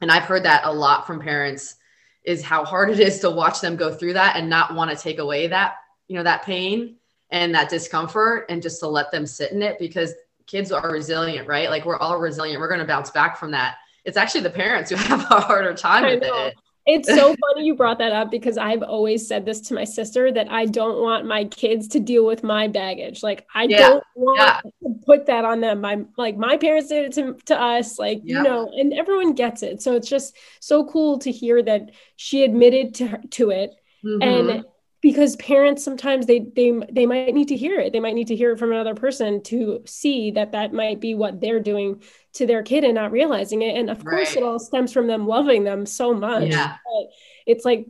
And 0.00 0.10
i've 0.10 0.24
heard 0.24 0.44
that 0.44 0.62
a 0.64 0.72
lot 0.72 1.06
from 1.06 1.20
parents 1.20 1.76
is 2.24 2.42
how 2.42 2.64
hard 2.64 2.90
it 2.90 3.00
is 3.00 3.18
to 3.20 3.30
watch 3.30 3.60
them 3.60 3.76
go 3.76 3.92
through 3.92 4.12
that 4.12 4.36
and 4.36 4.48
not 4.48 4.74
want 4.74 4.90
to 4.90 4.96
take 4.96 5.18
away 5.18 5.46
that 5.48 5.76
you 6.08 6.16
know 6.16 6.22
that 6.22 6.42
pain 6.42 6.96
and 7.30 7.54
that 7.54 7.68
discomfort 7.68 8.46
and 8.48 8.62
just 8.62 8.80
to 8.80 8.86
let 8.86 9.10
them 9.10 9.26
sit 9.26 9.52
in 9.52 9.62
it 9.62 9.78
because 9.78 10.12
kids 10.46 10.70
are 10.70 10.90
resilient 10.90 11.48
right? 11.48 11.70
Like 11.70 11.84
we're 11.84 11.96
all 11.96 12.18
resilient. 12.18 12.60
We're 12.60 12.68
going 12.68 12.80
to 12.80 12.86
bounce 12.86 13.10
back 13.10 13.36
from 13.38 13.52
that. 13.52 13.76
It's 14.04 14.16
actually 14.16 14.42
the 14.42 14.50
parents 14.50 14.90
who 14.90 14.96
have 15.08 15.20
a 15.30 15.40
harder 15.40 15.74
time 15.74 16.04
I 16.04 16.14
with 16.14 16.22
know. 16.22 16.46
it 16.46 16.54
It's 16.84 17.08
so 17.08 17.34
funny 17.34 17.64
you 17.66 17.76
brought 17.76 17.98
that 17.98 18.12
up 18.12 18.30
because 18.30 18.58
I've 18.58 18.82
always 18.82 19.26
said 19.26 19.44
this 19.44 19.60
to 19.62 19.74
my 19.74 19.84
sister 19.84 20.32
that 20.32 20.50
I 20.50 20.66
don't 20.66 21.00
want 21.00 21.26
my 21.26 21.44
kids 21.44 21.86
to 21.88 22.00
deal 22.00 22.26
with 22.26 22.42
my 22.42 22.66
baggage. 22.66 23.22
Like 23.22 23.46
I 23.54 23.64
Yeah, 23.64 23.78
don't 23.90 24.04
want 24.16 24.38
yeah. 24.40 24.60
to 24.82 24.94
put 25.06 25.26
that 25.26 25.44
on 25.44 25.60
them. 25.60 25.80
My 25.80 26.04
like 26.16 26.36
my 26.36 26.56
parents 26.56 26.88
did 26.88 27.04
it 27.06 27.12
to, 27.14 27.36
to 27.46 27.60
us, 27.60 27.98
like 28.00 28.22
Yeah. 28.24 28.38
you 28.38 28.42
know, 28.42 28.68
and 28.74 28.92
everyone 28.92 29.34
gets 29.34 29.62
it. 29.62 29.80
So 29.80 29.94
it's 29.94 30.08
just 30.08 30.36
so 30.60 30.84
cool 30.86 31.18
to 31.20 31.30
hear 31.30 31.62
that 31.62 31.92
she 32.16 32.42
admitted 32.42 32.94
to 32.96 33.06
her, 33.06 33.20
to 33.32 33.50
it 33.50 33.70
Mhm. 34.04 34.22
and 34.22 34.64
because 35.02 35.36
parents 35.36 35.84
sometimes 35.84 36.24
they 36.26 36.38
they 36.56 36.70
they 36.90 37.04
might 37.06 37.34
need 37.34 37.48
to 37.48 37.56
hear 37.56 37.78
it. 37.80 37.92
They 37.92 38.00
might 38.00 38.14
need 38.14 38.28
to 38.28 38.36
hear 38.36 38.52
it 38.52 38.58
from 38.58 38.70
another 38.72 38.94
person 38.94 39.42
to 39.44 39.82
see 39.84 40.30
that 40.30 40.52
that 40.52 40.72
might 40.72 41.00
be 41.00 41.14
what 41.14 41.40
they're 41.40 41.60
doing 41.60 42.02
to 42.34 42.46
their 42.46 42.62
kid 42.62 42.84
and 42.84 42.94
not 42.94 43.12
realizing 43.12 43.60
it. 43.62 43.76
And 43.76 43.90
of 43.90 44.02
course 44.04 44.34
it 44.36 44.42
all 44.42 44.58
stems 44.58 44.92
from 44.92 45.08
them 45.08 45.26
loving 45.26 45.64
them 45.64 45.84
so 45.84 46.14
much 46.14 46.48
Yeah. 46.48 46.76
but 46.84 47.10
it's 47.46 47.64
like 47.64 47.86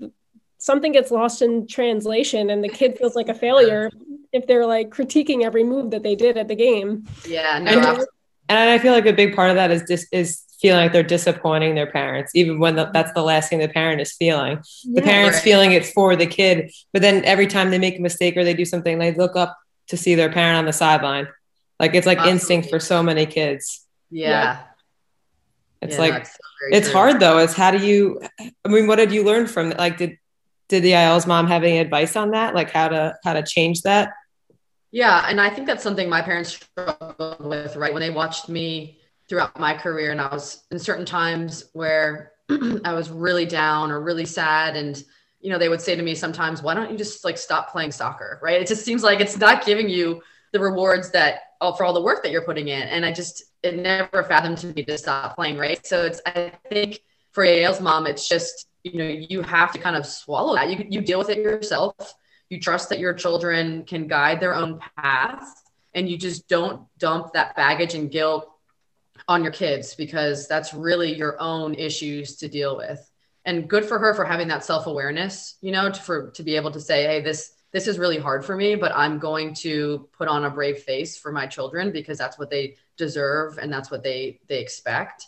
something 0.58 0.92
gets 0.92 1.10
lost 1.10 1.42
in 1.42 1.66
translation 1.66 2.50
and 2.50 2.64
the 2.64 2.68
kid 2.68 2.96
feels 2.98 3.14
like 3.14 3.28
a 3.28 3.34
failure 3.34 3.90
if 4.32 4.46
they're 4.46 4.66
like 4.66 4.88
critiquing 4.90 5.44
every 5.44 5.62
move 5.64 5.90
that 5.90 6.02
they 6.02 6.14
did 6.14 6.36
at 6.38 6.48
the 6.48 6.56
game. 6.56 7.06
Yeah 7.28 7.58
no, 7.58 7.70
And- 7.72 8.06
And 8.48 8.70
I 8.70 8.78
feel 8.78 8.92
like 8.92 9.06
a 9.06 9.12
big 9.12 9.34
part 9.36 9.50
of 9.50 9.56
that 9.56 9.70
is 9.70 9.82
dis- 9.82 10.08
is 10.12 10.42
feeling 10.62 10.80
like 10.80 10.92
they're 10.92 11.02
disappointing 11.02 11.74
their 11.74 11.90
parents, 11.90 12.32
even 12.34 12.58
when 12.58 12.76
the, 12.76 12.84
that's 12.94 13.12
the 13.12 13.22
last 13.22 13.50
thing 13.50 13.58
the 13.58 13.68
parent 13.68 14.00
is 14.00 14.12
feeling. 14.12 14.56
The 14.84 15.00
Yeah. 15.02 15.12
parents 15.12 15.36
Right. 15.38 15.44
feeling 15.44 15.72
it's 15.72 15.90
for 15.92 16.16
the 16.16 16.26
kid, 16.26 16.72
but 16.92 17.02
then 17.02 17.24
every 17.24 17.46
time 17.48 17.70
they 17.70 17.78
make 17.78 17.98
a 17.98 18.00
mistake 18.00 18.36
or 18.36 18.44
they 18.44 18.54
do 18.54 18.64
something, 18.64 18.98
they 18.98 19.12
look 19.12 19.36
up 19.36 19.58
to 19.88 19.96
see 19.98 20.14
their 20.14 20.30
parent 20.32 20.56
on 20.58 20.64
the 20.64 20.72
sideline. 20.72 21.26
Like 21.80 21.94
it's 21.94 22.06
like 22.06 22.24
instinct 22.24 22.70
for 22.70 22.78
so 22.80 23.02
many 23.02 23.26
kids. 23.26 23.86
yeah 24.10 24.62
It's 25.82 25.94
Yeah, 25.94 26.00
like 26.00 26.14
it's, 26.22 26.30
so 26.30 26.36
it's 26.70 26.88
true. 26.90 26.98
hard 26.98 27.20
though. 27.20 27.38
It's 27.38 27.54
how 27.54 27.72
do 27.72 27.84
you? 27.84 28.20
I 28.64 28.68
mean, 28.68 28.86
what 28.86 28.96
did 28.96 29.10
you 29.12 29.24
learn 29.24 29.48
from? 29.48 29.70
Like, 29.70 29.98
did 29.98 30.16
did 30.68 30.84
the 30.84 30.92
Yael's 30.92 31.26
mom 31.26 31.48
have 31.48 31.64
any 31.64 31.78
advice 31.78 32.14
on 32.16 32.30
that? 32.30 32.54
Like 32.54 32.70
how 32.70 32.86
to 32.88 33.16
how 33.24 33.32
to 33.32 33.42
change 33.42 33.82
that? 33.82 34.10
Yeah, 34.92 35.26
and 35.28 35.40
I 35.40 35.50
think 35.50 35.66
that's 35.66 35.82
something 35.82 36.08
my 36.08 36.22
parents 36.22 36.50
struggled 36.54 37.40
with, 37.44 37.74
right? 37.76 37.92
When 37.92 38.00
they 38.00 38.10
watched 38.10 38.48
me 38.48 39.00
throughout 39.32 39.58
my 39.58 39.72
career, 39.72 40.10
and 40.10 40.20
I 40.20 40.30
was 40.30 40.64
in 40.70 40.78
certain 40.78 41.06
times 41.06 41.70
where 41.72 42.32
I 42.84 42.92
was 42.92 43.08
really 43.08 43.46
down 43.46 43.90
or 43.90 44.02
really 44.02 44.26
sad, 44.26 44.76
and 44.76 45.02
you 45.40 45.50
know, 45.50 45.58
they 45.58 45.70
would 45.70 45.80
say 45.80 45.96
to 45.96 46.02
me 46.02 46.14
sometimes, 46.14 46.62
"Why 46.62 46.74
don't 46.74 46.90
you 46.90 46.98
just 46.98 47.24
like 47.24 47.38
stop 47.38 47.72
playing 47.72 47.92
soccer?" 47.92 48.38
Right? 48.42 48.60
It 48.60 48.66
just 48.66 48.84
seems 48.84 49.02
like 49.02 49.20
it's 49.20 49.38
not 49.38 49.64
giving 49.64 49.88
you 49.88 50.20
the 50.52 50.60
rewards 50.60 51.10
that 51.12 51.40
oh, 51.62 51.72
for 51.72 51.84
all 51.84 51.94
the 51.94 52.02
work 52.02 52.22
that 52.22 52.30
you're 52.30 52.44
putting 52.44 52.68
in, 52.68 52.82
and 52.82 53.06
I 53.06 53.12
just 53.12 53.44
it 53.62 53.78
never 53.78 54.22
fathomed 54.22 54.58
to 54.58 54.66
me 54.66 54.84
to 54.84 54.98
stop 54.98 55.34
playing, 55.34 55.56
right? 55.56 55.84
So 55.86 56.04
it's 56.04 56.20
I 56.26 56.52
think 56.68 57.00
for 57.30 57.42
Yael's 57.42 57.80
mom, 57.80 58.06
it's 58.06 58.28
just 58.28 58.68
you 58.84 58.98
know 58.98 59.08
you 59.08 59.40
have 59.40 59.72
to 59.72 59.78
kind 59.78 59.96
of 59.96 60.04
swallow 60.04 60.54
that. 60.56 60.68
You 60.68 60.84
you 60.90 61.00
deal 61.00 61.18
with 61.18 61.30
it 61.30 61.38
yourself 61.38 62.14
you 62.52 62.60
trust 62.60 62.90
that 62.90 62.98
your 62.98 63.14
children 63.14 63.82
can 63.84 64.06
guide 64.06 64.38
their 64.38 64.54
own 64.54 64.78
path 64.98 65.62
and 65.94 66.06
you 66.06 66.18
just 66.18 66.46
don't 66.48 66.86
dump 66.98 67.32
that 67.32 67.56
baggage 67.56 67.94
and 67.94 68.10
guilt 68.10 68.51
on 69.28 69.42
your 69.42 69.52
kids 69.52 69.94
because 69.94 70.48
that's 70.48 70.74
really 70.74 71.14
your 71.14 71.40
own 71.40 71.74
issues 71.74 72.36
to 72.36 72.48
deal 72.48 72.76
with 72.76 73.10
and 73.44 73.68
good 73.68 73.84
for 73.84 73.98
her 73.98 74.14
for 74.14 74.24
having 74.24 74.48
that 74.48 74.64
self-awareness 74.64 75.56
you 75.60 75.72
know 75.72 75.90
to, 75.90 76.00
for 76.00 76.30
to 76.30 76.42
be 76.42 76.56
able 76.56 76.70
to 76.70 76.80
say 76.80 77.04
hey 77.04 77.20
this 77.20 77.52
this 77.72 77.88
is 77.88 77.98
really 77.98 78.18
hard 78.18 78.44
for 78.44 78.54
me, 78.54 78.74
but 78.74 78.92
I'm 78.94 79.18
going 79.18 79.54
to 79.54 80.08
put 80.12 80.28
on 80.28 80.44
a 80.44 80.50
brave 80.50 80.80
face 80.80 81.16
for 81.16 81.32
my 81.32 81.46
children 81.46 81.90
because 81.90 82.18
that's 82.18 82.38
what 82.38 82.50
they 82.50 82.76
deserve 82.98 83.58
and 83.58 83.72
that's 83.72 83.90
what 83.90 84.02
they 84.02 84.40
they 84.46 84.60
expect. 84.60 85.26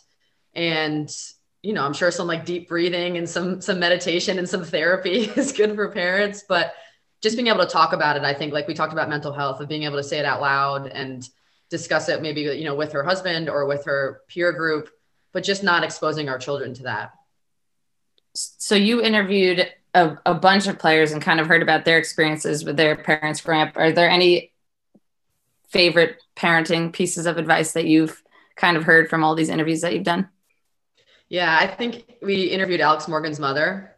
And 0.53 1.09
you 1.63 1.73
know, 1.73 1.83
I'm 1.83 1.93
sure 1.93 2.11
some 2.11 2.27
like 2.27 2.45
deep 2.45 2.69
breathing 2.69 3.17
and 3.17 3.27
some 3.27 3.61
some 3.61 3.79
meditation 3.79 4.37
and 4.37 4.47
some 4.47 4.63
therapy 4.63 5.25
is 5.35 5.51
good 5.51 5.73
for 5.75 5.89
parents, 5.89 6.45
but 6.47 6.75
just 7.21 7.35
being 7.35 7.47
able 7.47 7.65
to 7.65 7.71
talk 7.71 7.93
about 7.93 8.15
it, 8.15 8.23
I 8.23 8.35
think 8.35 8.53
like 8.53 8.67
we 8.67 8.75
talked 8.75 8.93
about 8.93 9.09
mental 9.09 9.33
health 9.33 9.59
of 9.59 9.67
being 9.67 9.83
able 9.83 9.97
to 9.97 10.03
say 10.03 10.19
it 10.19 10.25
out 10.25 10.41
loud 10.41 10.85
and 10.87 11.27
discuss 11.77 12.07
it 12.07 12.21
maybe 12.21 12.41
you 12.41 12.63
know 12.63 12.75
with 12.75 12.93
her 12.93 13.03
husband 13.03 13.49
or 13.49 13.65
with 13.65 13.85
her 13.85 14.21
peer 14.27 14.51
group, 14.51 14.89
but 15.33 15.43
just 15.43 15.63
not 15.63 15.83
exposing 15.83 16.29
our 16.29 16.37
children 16.37 16.73
to 16.75 16.83
that. 16.83 17.13
So 18.33 18.75
you 18.75 19.01
interviewed 19.01 19.67
a, 19.93 20.17
a 20.25 20.33
bunch 20.33 20.67
of 20.67 20.79
players 20.79 21.11
and 21.11 21.21
kind 21.21 21.39
of 21.39 21.47
heard 21.47 21.61
about 21.61 21.85
their 21.85 21.97
experiences 21.97 22.63
with 22.65 22.77
their 22.77 22.95
parents 22.95 23.41
growing 23.41 23.67
up. 23.67 23.77
Are 23.77 23.91
there 23.91 24.09
any 24.09 24.53
favorite 25.69 26.21
parenting 26.35 26.93
pieces 26.93 27.25
of 27.25 27.37
advice 27.37 27.73
that 27.73 27.85
you've 27.85 28.21
kind 28.55 28.77
of 28.77 28.83
heard 28.83 29.09
from 29.09 29.23
all 29.23 29.35
these 29.35 29.49
interviews 29.49 29.81
that 29.81 29.93
you've 29.93 30.03
done? 30.03 30.29
Yeah, 31.27 31.57
I 31.59 31.67
think 31.67 32.17
we 32.21 32.43
interviewed 32.43 32.81
Alex 32.81 33.07
Morgan's 33.07 33.39
mother, 33.39 33.95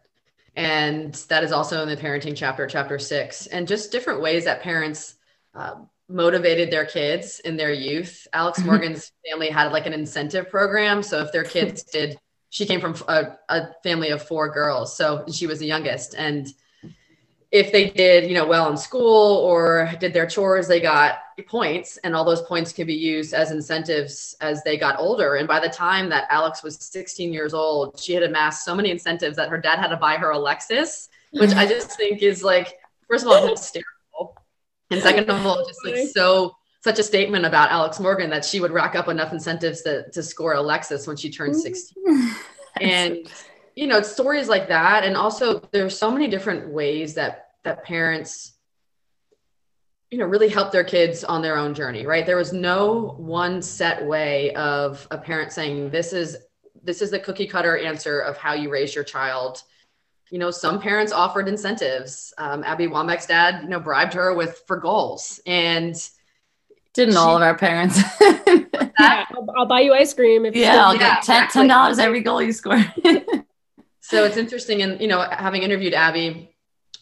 and 0.56 1.14
that 1.28 1.44
is 1.44 1.52
also 1.52 1.82
in 1.82 1.88
the 1.88 1.96
parenting 1.96 2.34
chapter, 2.34 2.66
chapter 2.66 2.98
six, 2.98 3.46
and 3.46 3.68
just 3.68 3.92
different 3.92 4.22
ways 4.22 4.44
that 4.44 4.62
parents 4.62 5.14
uh, 5.54 5.74
motivated 6.08 6.70
their 6.70 6.86
kids 6.86 7.40
in 7.40 7.56
their 7.56 7.72
youth. 7.72 8.26
Alex 8.32 8.58
mm-hmm. 8.58 8.68
Morgan's 8.68 9.12
family 9.28 9.50
had 9.50 9.72
like 9.72 9.86
an 9.86 9.92
incentive 9.92 10.48
program. 10.48 11.02
So 11.02 11.20
if 11.20 11.32
their 11.32 11.44
kids 11.44 11.82
did 11.92 12.18
she 12.50 12.66
came 12.66 12.80
from 12.80 12.94
a, 13.08 13.36
a 13.48 13.68
family 13.82 14.10
of 14.10 14.22
four 14.22 14.48
girls. 14.48 14.96
So 14.96 15.24
she 15.30 15.46
was 15.46 15.58
the 15.58 15.66
youngest. 15.66 16.14
And 16.16 16.48
if 17.50 17.72
they 17.72 17.90
did, 17.90 18.28
you 18.28 18.34
know, 18.34 18.46
well 18.46 18.70
in 18.70 18.76
school 18.76 19.36
or 19.38 19.90
did 20.00 20.12
their 20.12 20.26
chores, 20.26 20.68
they 20.68 20.80
got 20.80 21.18
points, 21.46 21.98
and 21.98 22.14
all 22.14 22.24
those 22.24 22.42
points 22.42 22.72
could 22.72 22.86
be 22.86 22.94
used 22.94 23.32
as 23.32 23.50
incentives 23.50 24.36
as 24.40 24.62
they 24.64 24.76
got 24.76 24.98
older. 24.98 25.36
And 25.36 25.48
by 25.48 25.60
the 25.60 25.68
time 25.68 26.08
that 26.10 26.26
Alex 26.30 26.62
was 26.62 26.76
16 26.78 27.32
years 27.32 27.54
old, 27.54 27.98
she 27.98 28.12
had 28.12 28.22
amassed 28.22 28.64
so 28.64 28.74
many 28.74 28.90
incentives 28.90 29.36
that 29.36 29.48
her 29.48 29.58
dad 29.58 29.78
had 29.78 29.88
to 29.88 29.96
buy 29.96 30.16
her 30.16 30.32
a 30.32 30.36
Lexus, 30.36 31.08
which 31.32 31.52
I 31.52 31.66
just 31.68 31.96
think 31.96 32.22
is 32.22 32.42
like, 32.42 32.78
first 33.08 33.24
of 33.24 33.30
all, 33.30 33.46
hysterical, 33.46 33.88
and 34.90 35.02
second 35.02 35.28
of 35.28 35.46
all, 35.46 35.66
just 35.66 35.84
like 35.84 36.08
so 36.08 36.54
such 36.82 36.98
a 36.98 37.02
statement 37.02 37.44
about 37.44 37.70
Alex 37.70 37.98
Morgan 37.98 38.30
that 38.30 38.44
she 38.44 38.60
would 38.60 38.70
rack 38.70 38.94
up 38.94 39.08
enough 39.08 39.32
incentives 39.32 39.82
to, 39.82 40.08
to 40.10 40.22
score 40.22 40.54
a 40.54 40.58
Lexus 40.58 41.06
when 41.06 41.16
she 41.16 41.30
turned 41.30 41.56
16. 41.56 42.34
and, 42.80 43.18
you 43.74 43.86
know, 43.86 44.00
stories 44.00 44.48
like 44.48 44.68
that. 44.68 45.04
And 45.04 45.16
also 45.16 45.60
there's 45.72 45.98
so 45.98 46.10
many 46.10 46.28
different 46.28 46.68
ways 46.68 47.14
that, 47.14 47.48
that 47.64 47.84
parents, 47.84 48.52
you 50.10 50.18
know, 50.18 50.24
really 50.24 50.48
help 50.48 50.70
their 50.70 50.84
kids 50.84 51.24
on 51.24 51.42
their 51.42 51.58
own 51.58 51.74
journey, 51.74 52.06
right? 52.06 52.24
There 52.24 52.36
was 52.36 52.52
no 52.52 53.14
one 53.18 53.60
set 53.60 54.06
way 54.06 54.54
of 54.54 55.06
a 55.10 55.18
parent 55.18 55.52
saying, 55.52 55.90
this 55.90 56.12
is, 56.12 56.36
this 56.82 57.02
is 57.02 57.10
the 57.10 57.18
cookie 57.18 57.46
cutter 57.46 57.76
answer 57.76 58.20
of 58.20 58.36
how 58.36 58.54
you 58.54 58.70
raise 58.70 58.94
your 58.94 59.04
child 59.04 59.62
you 60.30 60.38
know, 60.38 60.50
some 60.50 60.80
parents 60.80 61.12
offered 61.12 61.48
incentives. 61.48 62.32
Um, 62.38 62.62
Abby 62.64 62.86
Wambach's 62.86 63.26
dad, 63.26 63.62
you 63.62 63.68
know, 63.68 63.80
bribed 63.80 64.14
her 64.14 64.34
with 64.34 64.62
for 64.66 64.76
goals, 64.76 65.40
and 65.46 65.94
didn't 66.94 67.14
she, 67.14 67.18
all 67.18 67.36
of 67.36 67.42
our 67.42 67.56
parents? 67.56 68.00
yeah, 68.20 69.24
I'll, 69.30 69.46
I'll, 69.56 69.66
buy 69.66 69.80
you 69.80 69.94
ice 69.94 70.12
cream. 70.12 70.44
If 70.44 70.54
yeah, 70.54 70.84
I'll 70.86 70.96
yeah, 70.96 71.20
get 71.22 71.50
ten 71.50 71.66
dollars 71.68 71.98
every 71.98 72.20
goal 72.20 72.42
you 72.42 72.52
score. 72.52 72.84
so 74.00 74.24
it's 74.24 74.36
interesting, 74.36 74.82
and 74.82 75.00
you 75.00 75.08
know, 75.08 75.20
having 75.20 75.62
interviewed 75.62 75.94
Abby 75.94 76.54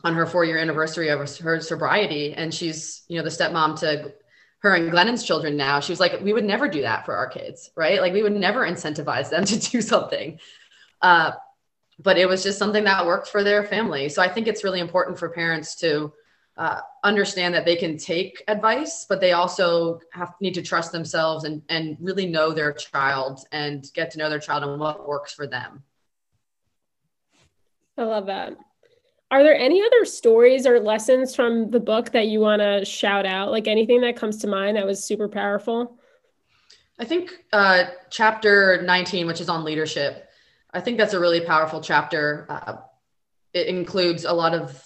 on 0.04 0.14
her 0.14 0.26
four 0.26 0.44
year 0.44 0.58
anniversary 0.58 1.08
of 1.08 1.18
her 1.38 1.60
sobriety, 1.60 2.34
and 2.34 2.54
she's 2.54 3.02
you 3.08 3.18
know 3.18 3.24
the 3.24 3.30
stepmom 3.30 3.78
to 3.80 4.12
her 4.58 4.74
and 4.74 4.90
Glennon's 4.90 5.24
children 5.24 5.56
now. 5.56 5.80
She 5.80 5.92
was 5.92 6.00
like, 6.00 6.20
we 6.20 6.32
would 6.32 6.44
never 6.44 6.68
do 6.68 6.82
that 6.82 7.04
for 7.04 7.14
our 7.14 7.28
kids, 7.28 7.70
right? 7.76 8.00
Like 8.00 8.12
we 8.12 8.22
would 8.22 8.34
never 8.34 8.60
incentivize 8.60 9.30
them 9.30 9.44
to 9.46 9.58
do 9.58 9.80
something. 9.80 10.38
Uh, 11.02 11.32
but 11.98 12.18
it 12.18 12.28
was 12.28 12.42
just 12.42 12.58
something 12.58 12.84
that 12.84 13.06
worked 13.06 13.28
for 13.28 13.42
their 13.42 13.64
family. 13.64 14.08
So 14.08 14.22
I 14.22 14.28
think 14.28 14.46
it's 14.46 14.64
really 14.64 14.80
important 14.80 15.18
for 15.18 15.30
parents 15.30 15.74
to 15.76 16.12
uh, 16.56 16.80
understand 17.04 17.54
that 17.54 17.64
they 17.64 17.76
can 17.76 17.98
take 17.98 18.42
advice, 18.48 19.06
but 19.08 19.20
they 19.20 19.32
also 19.32 20.00
have 20.12 20.34
need 20.40 20.54
to 20.54 20.62
trust 20.62 20.92
themselves 20.92 21.44
and 21.44 21.62
and 21.68 21.96
really 22.00 22.26
know 22.26 22.52
their 22.52 22.72
child 22.72 23.40
and 23.52 23.90
get 23.94 24.10
to 24.12 24.18
know 24.18 24.30
their 24.30 24.38
child 24.38 24.62
and 24.62 24.80
what 24.80 25.06
works 25.06 25.34
for 25.34 25.46
them. 25.46 25.82
I 27.98 28.04
love 28.04 28.26
that. 28.26 28.56
Are 29.30 29.42
there 29.42 29.56
any 29.56 29.82
other 29.82 30.04
stories 30.04 30.66
or 30.66 30.78
lessons 30.78 31.34
from 31.34 31.70
the 31.70 31.80
book 31.80 32.12
that 32.12 32.28
you 32.28 32.40
want 32.40 32.62
to 32.62 32.84
shout 32.84 33.26
out? 33.26 33.50
Like 33.50 33.66
anything 33.66 34.00
that 34.02 34.16
comes 34.16 34.38
to 34.38 34.46
mind 34.46 34.76
that 34.76 34.86
was 34.86 35.04
super 35.04 35.28
powerful? 35.28 35.98
I 36.98 37.04
think 37.04 37.32
uh, 37.52 37.86
chapter 38.08 38.80
19, 38.82 39.26
which 39.26 39.40
is 39.40 39.48
on 39.48 39.64
leadership, 39.64 40.25
I 40.76 40.80
think 40.80 40.98
that's 40.98 41.14
a 41.14 41.20
really 41.20 41.40
powerful 41.40 41.80
chapter. 41.80 42.46
Uh, 42.50 42.76
it 43.54 43.66
includes 43.66 44.26
a 44.26 44.32
lot 44.32 44.52
of 44.52 44.84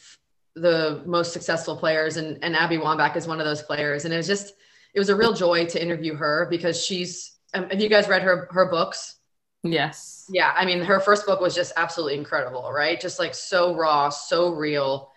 the 0.55 1.03
most 1.05 1.33
successful 1.33 1.76
players 1.76 2.16
and, 2.16 2.38
and 2.44 2.55
Abby 2.55 2.76
Wambach 2.76 3.16
is 3.16 3.26
one 3.26 3.40
of 3.40 3.44
those 3.44 3.62
players. 3.62 4.05
And 4.05 4.14
it 4.14 4.16
was 4.16 4.29
just, 4.29 4.55
it 4.94 5.00
was 5.00 5.09
a 5.09 5.16
real 5.16 5.33
joy 5.33 5.66
to 5.66 5.83
interview 5.83 6.14
her 6.14 6.46
because 6.48 6.85
she's, 6.85 7.33
um, 7.55 7.68
have 7.70 7.81
you 7.81 7.88
guys 7.88 8.07
read 8.07 8.22
her, 8.22 8.46
her 8.53 8.66
books? 8.66 9.16
Yes. 9.64 10.26
Yeah. 10.31 10.53
I 10.57 10.64
mean, 10.64 10.81
her 10.83 11.00
first 11.00 11.26
book 11.26 11.40
was 11.40 11.57
just 11.57 11.72
absolutely 11.76 12.18
incredible, 12.18 12.70
right? 12.72 13.00
Just 13.00 13.18
like 13.18 13.35
so 13.35 13.74
raw, 13.74 14.11
so 14.11 14.55
real. 14.55 15.11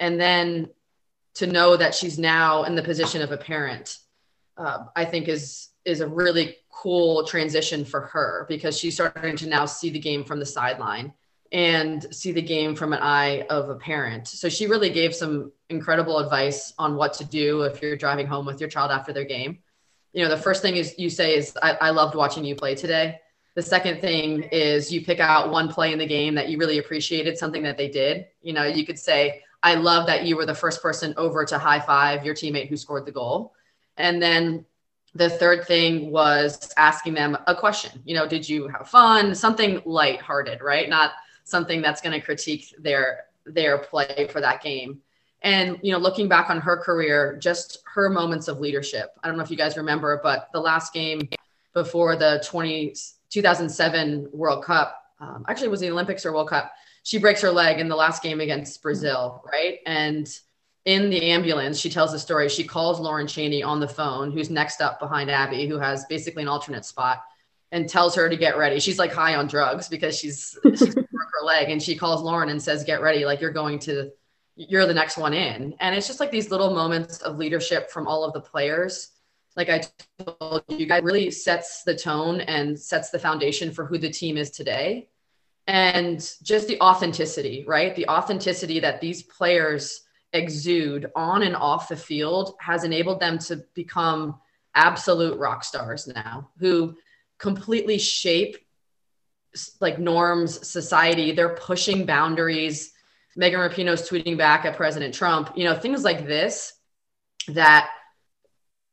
And 0.00 0.18
then 0.18 0.70
to 1.34 1.46
know 1.46 1.76
that 1.76 1.94
she's 1.94 2.18
now 2.18 2.64
in 2.64 2.76
the 2.76 2.82
position 2.82 3.20
of 3.20 3.30
a 3.30 3.36
parent, 3.36 3.98
uh, 4.56 4.84
I 4.94 5.04
think 5.04 5.28
is, 5.28 5.68
is 5.84 6.00
a 6.00 6.08
really 6.08 6.56
cool 6.70 7.24
transition 7.24 7.84
for 7.84 8.02
her 8.02 8.46
because 8.48 8.78
she's 8.78 8.94
starting 8.94 9.36
to 9.36 9.48
now 9.48 9.66
see 9.66 9.90
the 9.90 9.98
game 9.98 10.24
from 10.24 10.38
the 10.38 10.46
sideline 10.46 11.12
and 11.52 12.06
see 12.12 12.32
the 12.32 12.42
game 12.42 12.74
from 12.74 12.92
an 12.92 12.98
eye 13.00 13.42
of 13.48 13.70
a 13.70 13.76
parent. 13.76 14.26
So 14.26 14.48
she 14.48 14.66
really 14.66 14.90
gave 14.90 15.14
some 15.14 15.52
incredible 15.70 16.18
advice 16.18 16.72
on 16.78 16.96
what 16.96 17.14
to 17.14 17.24
do 17.24 17.62
if 17.62 17.80
you're 17.80 17.96
driving 17.96 18.26
home 18.26 18.44
with 18.44 18.60
your 18.60 18.68
child 18.68 18.90
after 18.90 19.12
their 19.12 19.24
game. 19.24 19.58
You 20.12 20.24
know, 20.24 20.30
the 20.30 20.42
first 20.42 20.62
thing 20.62 20.76
is 20.76 20.98
you 20.98 21.10
say 21.10 21.36
is, 21.36 21.56
I, 21.62 21.72
I 21.80 21.90
loved 21.90 22.14
watching 22.14 22.44
you 22.44 22.56
play 22.56 22.74
today. 22.74 23.20
The 23.54 23.62
second 23.62 24.00
thing 24.00 24.42
is 24.44 24.92
you 24.92 25.04
pick 25.04 25.20
out 25.20 25.50
one 25.50 25.68
play 25.68 25.92
in 25.92 25.98
the 25.98 26.06
game 26.06 26.34
that 26.34 26.48
you 26.48 26.58
really 26.58 26.78
appreciated, 26.78 27.38
something 27.38 27.62
that 27.62 27.76
they 27.76 27.88
did. 27.88 28.26
You 28.42 28.52
know, 28.52 28.64
you 28.64 28.84
could 28.84 28.98
say, 28.98 29.42
I 29.62 29.76
love 29.76 30.06
that 30.08 30.24
you 30.24 30.36
were 30.36 30.46
the 30.46 30.54
first 30.54 30.82
person 30.82 31.14
over 31.16 31.44
to 31.44 31.58
high 31.58 31.80
five 31.80 32.24
your 32.24 32.34
teammate 32.34 32.68
who 32.68 32.76
scored 32.76 33.06
the 33.06 33.12
goal. 33.12 33.54
And 33.96 34.20
then 34.20 34.64
the 35.14 35.30
third 35.30 35.66
thing 35.66 36.10
was 36.10 36.72
asking 36.76 37.14
them 37.14 37.38
a 37.46 37.54
question. 37.54 38.02
You 38.04 38.16
know, 38.16 38.26
did 38.26 38.48
you 38.48 38.68
have 38.68 38.88
fun? 38.88 39.34
Something 39.34 39.80
lighthearted, 39.84 40.60
right? 40.60 40.88
Not 40.88 41.12
something 41.44 41.80
that's 41.80 42.00
going 42.00 42.18
to 42.18 42.24
critique 42.24 42.74
their 42.78 43.24
their 43.46 43.78
play 43.78 44.28
for 44.30 44.40
that 44.40 44.62
game. 44.62 45.00
And 45.42 45.78
you 45.82 45.92
know, 45.92 45.98
looking 45.98 46.28
back 46.28 46.48
on 46.50 46.60
her 46.60 46.78
career, 46.78 47.36
just 47.40 47.82
her 47.94 48.08
moments 48.08 48.48
of 48.48 48.60
leadership. 48.60 49.10
I 49.22 49.28
don't 49.28 49.36
know 49.36 49.44
if 49.44 49.50
you 49.50 49.56
guys 49.56 49.76
remember, 49.76 50.18
but 50.22 50.48
the 50.52 50.60
last 50.60 50.92
game 50.92 51.28
before 51.74 52.16
the 52.16 52.42
20, 52.46 52.94
2007 53.28 54.28
World 54.32 54.64
Cup, 54.64 55.02
um, 55.20 55.44
actually 55.48 55.68
was 55.68 55.80
the 55.80 55.90
Olympics 55.90 56.24
or 56.24 56.32
World 56.32 56.48
Cup. 56.48 56.72
She 57.02 57.18
breaks 57.18 57.42
her 57.42 57.50
leg 57.50 57.78
in 57.78 57.88
the 57.88 57.96
last 57.96 58.22
game 58.22 58.40
against 58.40 58.82
Brazil, 58.82 59.44
right? 59.52 59.80
And 59.84 60.26
in 60.84 61.08
the 61.08 61.30
ambulance, 61.30 61.78
she 61.78 61.88
tells 61.88 62.12
the 62.12 62.18
story. 62.18 62.48
She 62.48 62.64
calls 62.64 63.00
Lauren 63.00 63.26
Cheney 63.26 63.62
on 63.62 63.80
the 63.80 63.88
phone, 63.88 64.30
who's 64.30 64.50
next 64.50 64.82
up 64.82 65.00
behind 65.00 65.30
Abby, 65.30 65.66
who 65.66 65.78
has 65.78 66.04
basically 66.06 66.42
an 66.42 66.48
alternate 66.48 66.84
spot 66.84 67.22
and 67.72 67.88
tells 67.88 68.14
her 68.14 68.28
to 68.28 68.36
get 68.36 68.58
ready. 68.58 68.78
She's 68.78 68.98
like 68.98 69.12
high 69.12 69.34
on 69.34 69.46
drugs 69.46 69.88
because 69.88 70.16
she's 70.16 70.56
she's 70.64 70.94
broke 70.94 71.06
her 71.40 71.44
leg, 71.44 71.70
and 71.70 71.82
she 71.82 71.96
calls 71.96 72.22
Lauren 72.22 72.50
and 72.50 72.62
says, 72.62 72.84
"Get 72.84 73.00
ready, 73.00 73.24
like 73.24 73.40
you're 73.40 73.50
going 73.50 73.78
to, 73.80 74.10
you're 74.56 74.86
the 74.86 74.94
next 74.94 75.16
one 75.16 75.32
in." 75.32 75.74
And 75.80 75.94
it's 75.94 76.06
just 76.06 76.20
like 76.20 76.30
these 76.30 76.50
little 76.50 76.74
moments 76.74 77.18
of 77.18 77.38
leadership 77.38 77.90
from 77.90 78.06
all 78.06 78.24
of 78.24 78.32
the 78.34 78.40
players. 78.40 79.10
Like 79.56 79.70
I 79.70 79.82
told 80.22 80.64
you, 80.68 80.86
guys 80.86 81.02
really 81.02 81.30
sets 81.30 81.82
the 81.84 81.96
tone 81.96 82.42
and 82.42 82.78
sets 82.78 83.10
the 83.10 83.18
foundation 83.18 83.72
for 83.72 83.86
who 83.86 83.96
the 83.96 84.10
team 84.10 84.36
is 84.36 84.50
today, 84.50 85.08
and 85.66 86.18
just 86.42 86.68
the 86.68 86.78
authenticity, 86.80 87.64
right? 87.66 87.96
The 87.96 88.08
authenticity 88.08 88.80
that 88.80 89.00
these 89.00 89.22
players 89.22 90.02
exude 90.34 91.10
on 91.16 91.42
and 91.42 91.56
off 91.56 91.88
the 91.88 91.96
field 91.96 92.54
has 92.60 92.84
enabled 92.84 93.20
them 93.20 93.38
to 93.38 93.64
become 93.74 94.38
absolute 94.74 95.38
rock 95.38 95.64
stars 95.64 96.06
now 96.08 96.50
who 96.58 96.96
completely 97.38 97.96
shape 97.96 98.56
like 99.80 99.98
norms, 100.00 100.66
society. 100.66 101.32
They're 101.32 101.54
pushing 101.54 102.04
boundaries. 102.04 102.92
Megan 103.36 103.60
Rapinoe's 103.60 104.08
tweeting 104.08 104.36
back 104.36 104.64
at 104.64 104.76
President 104.76 105.14
Trump, 105.14 105.52
you 105.54 105.64
know, 105.64 105.74
things 105.74 106.02
like 106.02 106.26
this 106.26 106.72
that 107.48 107.90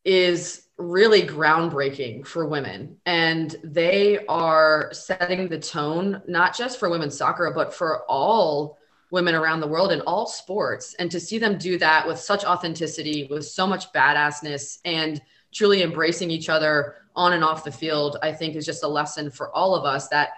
is 0.03 0.67
really 0.77 1.23
groundbreaking 1.23 2.25
for 2.25 2.47
women. 2.47 2.97
And 3.05 3.55
they 3.63 4.25
are 4.27 4.89
setting 4.93 5.47
the 5.47 5.59
tone, 5.59 6.21
not 6.27 6.55
just 6.55 6.79
for 6.79 6.89
women's 6.89 7.17
soccer, 7.17 7.51
but 7.55 7.73
for 7.73 8.03
all 8.05 8.77
women 9.11 9.35
around 9.35 9.59
the 9.59 9.67
world 9.67 9.91
in 9.91 10.01
all 10.01 10.25
sports. 10.25 10.95
And 10.97 11.11
to 11.11 11.19
see 11.19 11.37
them 11.37 11.57
do 11.57 11.77
that 11.77 12.07
with 12.07 12.17
such 12.17 12.43
authenticity, 12.43 13.27
with 13.29 13.45
so 13.45 13.67
much 13.67 13.91
badassness, 13.93 14.79
and 14.85 15.21
truly 15.53 15.83
embracing 15.83 16.31
each 16.31 16.49
other 16.49 16.95
on 17.15 17.33
and 17.33 17.43
off 17.43 17.65
the 17.65 17.71
field, 17.71 18.17
I 18.23 18.31
think 18.31 18.55
is 18.55 18.65
just 18.65 18.83
a 18.83 18.87
lesson 18.87 19.29
for 19.29 19.53
all 19.53 19.75
of 19.75 19.85
us 19.85 20.07
that, 20.07 20.29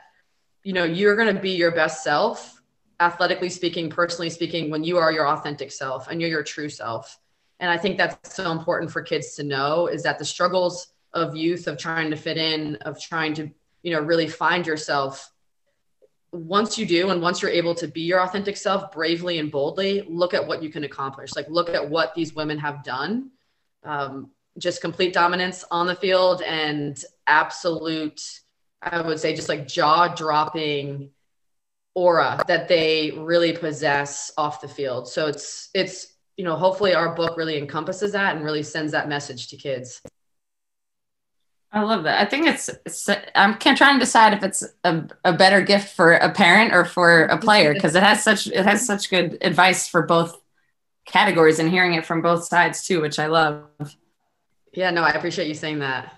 you 0.64 0.74
know, 0.74 0.84
you're 0.84 1.16
going 1.16 1.34
to 1.34 1.42
be 1.42 1.52
your 1.52 1.72
best 1.72 2.04
self, 2.04 2.62
athletically 3.00 3.50
speaking, 3.50 3.90
personally 3.90 4.32
speaking, 4.32 4.72
when 4.72 4.84
you 4.84 4.98
are 4.98 5.12
your 5.12 5.28
authentic 5.28 5.72
self 5.72 6.08
and 6.08 6.20
you're 6.20 6.32
your 6.32 6.44
true 6.44 6.70
self. 6.70 7.20
And 7.60 7.70
I 7.70 7.78
think 7.78 7.98
that's 7.98 8.36
so 8.36 8.52
important 8.52 8.92
for 8.92 9.04
kids 9.04 9.36
to 9.36 9.44
know 9.44 9.88
is 9.88 10.02
that 10.04 10.18
the 10.18 10.26
struggles 10.26 10.88
of 11.14 11.36
youth, 11.36 11.68
of 11.68 11.78
trying 11.78 12.10
to 12.10 12.18
fit 12.18 12.38
in, 12.38 12.78
of 12.78 13.00
trying 13.00 13.36
to, 13.36 13.52
you 13.84 13.94
know, 13.94 14.02
really 14.02 14.28
find 14.28 14.66
yourself 14.66 15.32
once 16.34 16.78
you 16.78 16.86
do 16.86 17.10
and 17.10 17.22
once 17.22 17.42
you're 17.42 17.52
able 17.52 17.76
to 17.76 17.88
be 17.88 18.02
your 18.02 18.22
authentic 18.22 18.58
self 18.58 18.92
bravely 18.92 19.40
and 19.40 19.52
boldly 19.52 20.04
look 20.08 20.34
at 20.34 20.46
what 20.46 20.62
you 20.62 20.70
can 20.70 20.84
accomplish. 20.84 21.36
Like 21.36 21.48
look 21.50 21.70
at 21.70 21.90
what 21.90 22.14
these 22.16 22.34
women 22.34 22.58
have 22.60 22.84
done. 22.84 23.32
Um, 23.84 24.32
just 24.58 24.82
complete 24.82 25.14
dominance 25.14 25.64
on 25.72 25.88
the 25.88 25.96
field 25.96 26.44
and 26.44 27.02
absolute 27.26 28.22
i 28.84 29.02
would 29.02 29.20
say 29.20 29.36
just 29.36 29.50
like 29.50 29.68
jaw 29.68 30.10
dropping 30.10 31.10
aura 31.96 32.44
that 32.48 32.68
they 32.68 33.12
really 33.12 33.54
possess 33.54 34.32
off 34.38 34.62
the 34.62 34.68
field. 34.68 35.08
So 35.08 35.28
it's 35.28 35.70
it's 35.74 36.14
you 36.38 36.44
know 36.44 36.56
hopefully 36.56 36.94
our 36.94 37.14
book 37.14 37.38
really 37.38 37.58
encompasses 37.58 38.14
that 38.14 38.36
and 38.36 38.44
really 38.44 38.64
sends 38.64 38.92
that 38.92 39.10
message 39.10 39.48
to 39.50 39.58
kids 39.58 40.02
I 41.74 41.82
love 41.82 42.04
that. 42.04 42.22
I 42.22 42.26
think 42.30 42.46
it's, 42.46 42.70
it's 42.86 43.10
I'm 43.34 43.58
trying 43.58 43.96
to 43.96 44.00
decide 44.00 44.34
if 44.34 44.44
it's 44.44 44.64
a, 44.84 45.08
a 45.26 45.34
better 45.34 45.60
gift 45.60 45.96
for 45.96 46.14
a 46.14 46.32
parent 46.32 46.72
or 46.72 46.86
for 46.86 47.24
a 47.24 47.38
player 47.40 47.74
because 47.74 47.96
it 47.96 48.04
has 48.04 48.24
such 48.24 48.46
it 48.46 48.64
has 48.64 48.86
such 48.86 49.10
good 49.10 49.40
advice 49.42 49.88
for 49.88 50.04
both 50.04 50.40
categories 51.06 51.58
and 51.58 51.70
hearing 51.70 51.96
it 51.96 52.06
from 52.06 52.22
both 52.22 52.44
sides 52.44 52.86
too, 52.86 53.02
which 53.02 53.18
I 53.18 53.26
love. 53.26 53.66
Yeah, 54.72 54.92
no, 54.92 55.02
I 55.02 55.12
appreciate 55.12 55.48
you 55.48 55.56
saying 55.56 55.80
that. 55.80 56.14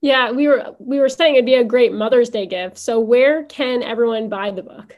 Yeah, 0.00 0.32
we 0.32 0.48
were 0.48 0.74
we 0.80 0.98
were 0.98 1.08
saying 1.08 1.36
it'd 1.36 1.46
be 1.46 1.54
a 1.54 1.64
great 1.64 1.92
Mother's 1.92 2.28
Day 2.28 2.46
gift. 2.46 2.78
So 2.78 2.98
where 2.98 3.44
can 3.44 3.84
everyone 3.84 4.28
buy 4.28 4.50
the 4.50 4.62
book? 4.62 4.96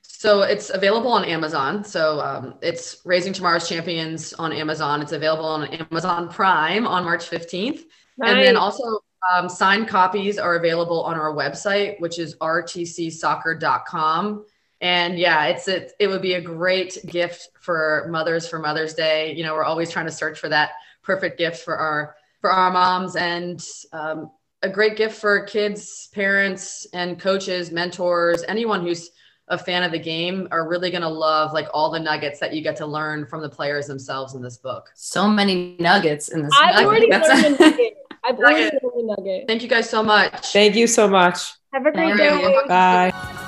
So 0.00 0.42
it's 0.42 0.70
available 0.70 1.12
on 1.12 1.26
Amazon. 1.26 1.84
So 1.84 2.20
um, 2.20 2.54
it's 2.62 3.02
Raising 3.04 3.34
Tomorrow's 3.34 3.68
Champions 3.68 4.32
on 4.34 4.52
Amazon. 4.52 5.02
It's 5.02 5.12
available 5.12 5.44
on 5.44 5.64
Amazon 5.64 6.28
Prime 6.28 6.86
on 6.86 7.04
March 7.04 7.28
15th. 7.28 7.84
And 8.20 8.38
then 8.38 8.56
also 8.56 9.00
um, 9.32 9.48
signed 9.48 9.88
copies 9.88 10.38
are 10.38 10.56
available 10.56 11.02
on 11.02 11.14
our 11.14 11.32
website, 11.32 11.98
which 12.00 12.18
is 12.18 12.36
rtcsoccer.com. 12.36 14.44
And 14.80 15.18
yeah, 15.18 15.46
it's 15.46 15.68
it, 15.68 15.92
it 16.00 16.08
would 16.08 16.22
be 16.22 16.34
a 16.34 16.40
great 16.40 16.98
gift 17.06 17.50
for 17.60 18.08
mothers 18.10 18.48
for 18.48 18.58
Mother's 18.58 18.94
Day. 18.94 19.32
You 19.34 19.44
know, 19.44 19.54
we're 19.54 19.64
always 19.64 19.90
trying 19.90 20.06
to 20.06 20.12
search 20.12 20.40
for 20.40 20.48
that 20.48 20.70
perfect 21.02 21.38
gift 21.38 21.64
for 21.64 21.76
our 21.76 22.16
for 22.40 22.50
our 22.50 22.72
moms 22.72 23.14
and 23.14 23.64
um, 23.92 24.32
a 24.62 24.68
great 24.68 24.96
gift 24.96 25.20
for 25.20 25.44
kids, 25.44 26.08
parents, 26.12 26.86
and 26.92 27.20
coaches, 27.20 27.70
mentors, 27.70 28.42
anyone 28.48 28.82
who's 28.82 29.10
a 29.48 29.58
fan 29.58 29.82
of 29.82 29.92
the 29.92 29.98
game 29.98 30.48
are 30.50 30.68
really 30.68 30.90
going 30.90 31.02
to 31.02 31.08
love 31.08 31.52
like 31.52 31.68
all 31.74 31.90
the 31.90 31.98
nuggets 32.00 32.38
that 32.40 32.54
you 32.54 32.62
get 32.62 32.76
to 32.76 32.86
learn 32.86 33.26
from 33.26 33.42
the 33.42 33.48
players 33.48 33.86
themselves 33.86 34.34
in 34.34 34.42
this 34.42 34.56
book. 34.56 34.90
So 34.94 35.28
many 35.28 35.76
nuggets 35.78 36.28
in 36.28 36.42
this. 36.42 36.52
I've 36.58 36.76
book. 36.76 36.86
already 36.86 37.10
That's 37.10 37.28
learned 37.28 37.60
a- 37.60 37.64
a 37.64 37.70
nugget. 37.70 37.94
I've 38.24 38.38
already 38.38 38.62
learned 38.82 39.10
a 39.10 39.14
nugget. 39.20 39.44
Thank 39.48 39.62
you 39.62 39.68
guys 39.68 39.90
so 39.90 40.02
much. 40.02 40.52
Thank 40.52 40.76
you 40.76 40.86
so 40.86 41.08
much. 41.08 41.52
Have 41.72 41.84
a 41.86 41.90
great 41.92 42.16
Thank 42.16 42.42
you. 42.42 42.48
day. 42.48 42.58
Bye. 42.68 43.38